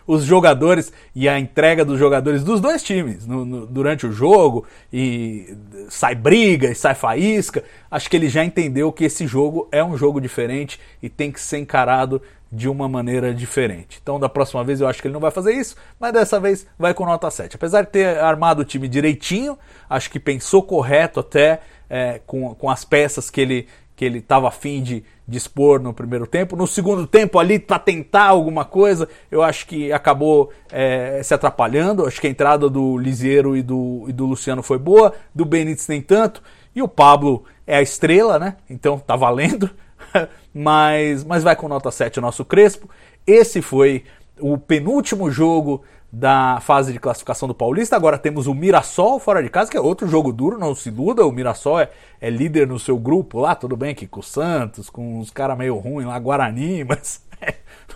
os 0.10 0.26
jogadores 0.26 0.92
e 1.14 1.30
a 1.30 1.40
entrega 1.40 1.86
dos 1.86 2.00
jogadores 2.00 2.44
dos 2.44 2.60
dois 2.60 2.82
times 2.82 3.28
no, 3.28 3.46
no, 3.46 3.66
durante 3.68 4.08
o 4.08 4.12
jogo 4.12 4.66
e 4.92 5.56
sai 5.88 6.16
briga 6.16 6.72
e 6.72 6.74
sai 6.74 6.96
faísca. 6.96 7.64
Acho 7.92 8.10
que 8.10 8.18
ele 8.18 8.28
já 8.28 8.44
entendeu 8.44 8.92
que 8.92 9.04
esse 9.04 9.28
jogo 9.28 9.70
é 9.72 9.84
um 9.84 9.96
jogo 9.96 10.20
diferente 10.20 10.80
e 11.00 11.10
tem 11.10 11.32
que 11.32 11.40
ser 11.40 11.60
encarado 11.60 12.20
de 12.52 12.68
uma 12.68 12.90
maneira 12.90 13.36
diferente. 13.36 14.00
Então, 14.02 14.20
da 14.20 14.28
próxima 14.28 14.64
vez 14.64 14.82
eu 14.82 14.88
acho 14.88 15.00
que 15.00 15.08
ele 15.08 15.14
não 15.14 15.22
vai 15.22 15.30
fazer 15.30 15.54
isso, 15.54 15.76
mas 16.00 16.12
dessa 16.12 16.40
vez 16.40 16.66
vai 16.76 16.92
com 16.92 17.06
nota 17.06 17.30
7. 17.30 17.56
Apesar 17.56 17.84
de 17.84 17.92
ter 17.92 18.18
armado 18.18 18.64
o 18.64 18.66
time 18.66 18.88
direitinho, 18.88 19.60
acho 19.88 20.10
que 20.10 20.20
pensou 20.20 20.64
correto 20.64 21.20
até 21.20 21.60
é, 21.88 22.20
com, 22.26 22.56
com 22.56 22.68
as 22.68 22.84
peças 22.84 23.30
que 23.30 23.42
ele 23.42 23.68
que 23.96 24.06
ele 24.06 24.20
estava 24.20 24.48
afim 24.48 24.82
de 24.82 25.04
dispor 25.30 25.80
no 25.80 25.94
primeiro 25.94 26.26
tempo. 26.26 26.56
No 26.56 26.68
segundo 26.68 27.06
tempo, 27.06 27.40
ali, 27.40 27.60
para 27.60 27.80
tentar 27.80 28.26
alguma 28.26 28.66
coisa, 28.66 29.08
eu 29.32 29.42
acho 29.42 29.68
que 29.68 29.92
acabou 29.94 30.52
é, 30.72 31.22
se 31.24 31.34
atrapalhando. 31.34 32.06
Acho 32.06 32.20
que 32.20 32.28
a 32.28 32.30
entrada 32.30 32.70
do 32.70 32.98
Liseiro 32.98 33.56
e 33.56 33.62
do, 33.62 34.06
e 34.08 34.12
do 34.12 34.26
Luciano 34.26 34.64
foi 34.64 34.78
boa, 34.78 35.14
do 35.34 35.46
Benítez 35.46 35.88
nem 35.88 36.02
tanto. 36.02 36.42
E 36.76 36.82
o 36.82 36.88
Pablo 36.88 37.46
é 37.66 37.78
a 37.78 37.82
estrela, 37.82 38.40
né? 38.40 38.58
Então 38.70 38.98
tá 39.00 39.16
valendo. 39.16 39.70
mas, 40.54 41.24
mas 41.24 41.44
vai 41.44 41.56
com 41.56 41.68
nota 41.68 41.92
7 41.92 42.20
o 42.20 42.22
nosso 42.22 42.44
Crespo. 42.44 42.90
Esse 43.26 43.62
foi 43.62 44.04
o 44.40 44.58
penúltimo 44.58 45.30
jogo 45.30 45.84
da 46.12 46.60
fase 46.62 46.92
de 46.92 47.00
classificação 47.00 47.48
do 47.48 47.54
Paulista. 47.54 47.96
Agora 47.96 48.18
temos 48.18 48.48
o 48.48 48.54
Mirassol 48.54 49.20
fora 49.20 49.44
de 49.44 49.50
casa, 49.50 49.70
que 49.70 49.78
é 49.78 49.82
outro 49.82 50.08
jogo 50.08 50.34
duro, 50.34 50.58
não 50.58 50.74
se 50.74 50.90
iluda. 50.90 51.26
O 51.26 51.32
Mirassol 51.32 51.80
é, 51.80 51.90
é 52.20 52.30
líder 52.30 52.68
no 52.68 52.80
seu 52.80 52.98
grupo 52.98 53.40
lá, 53.40 53.54
tudo 53.56 53.78
bem 53.78 53.94
que 53.94 54.08
com 54.08 54.20
o 54.20 54.24
Santos, 54.24 54.90
com 54.90 55.20
os 55.20 55.30
caras 55.30 55.58
meio 55.58 55.78
ruins 55.78 56.08
lá, 56.08 56.18
Guarani, 56.18 56.84
mas, 56.88 57.24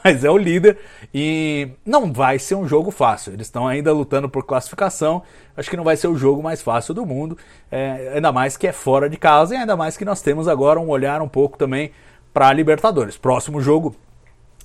mas 0.03 0.23
é 0.23 0.29
o 0.29 0.37
líder. 0.37 0.77
E 1.13 1.69
não 1.83 2.13
vai 2.13 2.37
ser 2.37 2.55
um 2.55 2.67
jogo 2.67 2.91
fácil. 2.91 3.33
Eles 3.33 3.47
estão 3.47 3.67
ainda 3.67 3.91
lutando 3.91 4.29
por 4.29 4.45
classificação. 4.45 5.23
Acho 5.57 5.69
que 5.69 5.77
não 5.77 5.83
vai 5.83 5.97
ser 5.97 6.07
o 6.07 6.15
jogo 6.15 6.43
mais 6.43 6.61
fácil 6.61 6.93
do 6.93 7.05
mundo, 7.05 7.37
é, 7.71 8.13
ainda 8.15 8.31
mais 8.31 8.57
que 8.57 8.67
é 8.67 8.71
fora 8.71 9.09
de 9.09 9.17
casa 9.17 9.55
e 9.55 9.57
ainda 9.57 9.75
mais 9.75 9.97
que 9.97 10.05
nós 10.05 10.21
temos 10.21 10.47
agora 10.47 10.79
um 10.79 10.89
olhar 10.89 11.21
um 11.21 11.27
pouco 11.27 11.57
também 11.57 11.91
para 12.31 12.53
Libertadores. 12.53 13.17
Próximo 13.17 13.59
jogo 13.61 13.95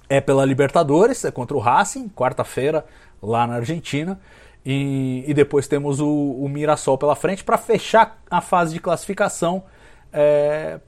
é 0.09 0.21
pela 0.21 0.45
Libertadores, 0.45 1.25
é 1.25 1.31
contra 1.31 1.57
o 1.57 1.61
Racing, 1.61 2.09
quarta-feira, 2.09 2.85
lá 3.23 3.47
na 3.47 3.55
Argentina. 3.57 4.19
E, 4.65 5.25
e 5.27 5.35
depois 5.35 5.69
temos 5.69 6.01
o, 6.01 6.09
o 6.09 6.49
Mirassol 6.49 6.99
pela 6.99 7.15
frente 7.15 7.45
para 7.45 7.57
fechar 7.57 8.19
a 8.31 8.41
fase 8.41 8.75
de 8.75 8.81
classificação 8.81 9.65
é, 10.13 10.79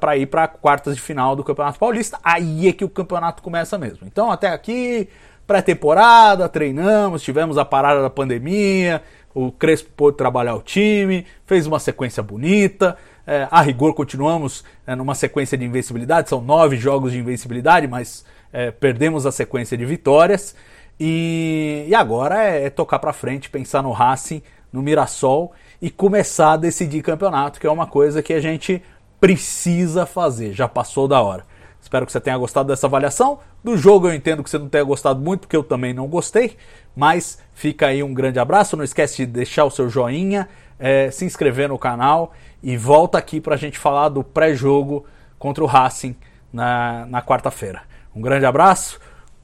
para 0.00 0.16
ir 0.16 0.26
para 0.26 0.48
quartas 0.48 0.96
de 0.96 1.00
final 1.00 1.36
do 1.36 1.44
Campeonato 1.44 1.78
Paulista. 1.78 2.18
Aí 2.22 2.68
é 2.68 2.72
que 2.72 2.84
o 2.84 2.88
campeonato 2.88 3.42
começa 3.42 3.78
mesmo. 3.78 4.06
Então, 4.06 4.30
até 4.30 4.48
aqui, 4.48 5.08
pré-temporada, 5.46 6.48
treinamos, 6.48 7.22
tivemos 7.22 7.56
a 7.58 7.64
parada 7.64 8.02
da 8.02 8.10
pandemia, 8.10 9.02
o 9.34 9.52
Crespo 9.52 9.90
pôde 9.96 10.16
trabalhar 10.16 10.54
o 10.54 10.62
time, 10.62 11.26
fez 11.44 11.66
uma 11.66 11.78
sequência 11.78 12.22
bonita. 12.22 12.96
É, 13.26 13.48
a 13.50 13.60
rigor, 13.60 13.92
continuamos 13.92 14.64
é, 14.86 14.94
numa 14.94 15.14
sequência 15.14 15.58
de 15.58 15.64
invencibilidade, 15.64 16.28
são 16.28 16.40
nove 16.40 16.76
jogos 16.76 17.10
de 17.10 17.18
invencibilidade, 17.18 17.88
mas 17.88 18.24
é, 18.52 18.70
perdemos 18.70 19.26
a 19.26 19.32
sequência 19.32 19.76
de 19.76 19.84
vitórias. 19.84 20.54
E, 20.98 21.84
e 21.88 21.94
agora 21.94 22.42
é, 22.42 22.66
é 22.66 22.70
tocar 22.70 23.00
para 23.00 23.12
frente, 23.12 23.50
pensar 23.50 23.82
no 23.82 23.90
Racing, 23.90 24.42
no 24.72 24.80
Mirassol 24.80 25.52
e 25.82 25.90
começar 25.90 26.52
a 26.52 26.56
decidir 26.56 27.02
campeonato, 27.02 27.58
que 27.58 27.66
é 27.66 27.70
uma 27.70 27.86
coisa 27.86 28.22
que 28.22 28.32
a 28.32 28.40
gente 28.40 28.82
precisa 29.20 30.06
fazer. 30.06 30.52
Já 30.52 30.68
passou 30.68 31.08
da 31.08 31.20
hora. 31.20 31.44
Espero 31.80 32.06
que 32.06 32.12
você 32.12 32.20
tenha 32.20 32.36
gostado 32.36 32.68
dessa 32.68 32.86
avaliação. 32.86 33.38
Do 33.62 33.76
jogo 33.76 34.08
eu 34.08 34.14
entendo 34.14 34.42
que 34.42 34.50
você 34.50 34.58
não 34.58 34.68
tenha 34.68 34.84
gostado 34.84 35.20
muito, 35.20 35.40
porque 35.40 35.56
eu 35.56 35.62
também 35.62 35.92
não 35.92 36.06
gostei. 36.06 36.56
Mas 36.94 37.38
fica 37.54 37.88
aí 37.88 38.02
um 38.02 38.14
grande 38.14 38.38
abraço. 38.38 38.76
Não 38.76 38.84
esquece 38.84 39.18
de 39.18 39.26
deixar 39.26 39.64
o 39.64 39.70
seu 39.70 39.88
joinha, 39.88 40.48
é, 40.78 41.10
se 41.10 41.24
inscrever 41.24 41.68
no 41.68 41.78
canal 41.78 42.32
e 42.66 42.76
volta 42.76 43.16
aqui 43.16 43.40
para 43.40 43.54
a 43.54 43.58
gente 43.58 43.78
falar 43.78 44.08
do 44.08 44.24
pré-jogo 44.24 45.06
contra 45.38 45.62
o 45.62 45.68
Racing 45.68 46.16
na, 46.52 47.06
na 47.06 47.22
quarta-feira. 47.22 47.82
Um 48.14 48.20
grande 48.20 48.44
abraço 48.44 48.98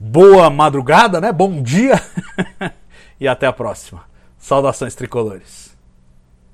boa 0.05 0.51
madrugada, 0.51 1.21
né? 1.21 1.31
Bom 1.31 1.63
dia 1.63 1.95
e 3.21 3.29
até 3.29 3.47
a 3.47 3.53
próxima. 3.53 4.03
Saudações 4.37 4.97
tricolores. 4.97 5.72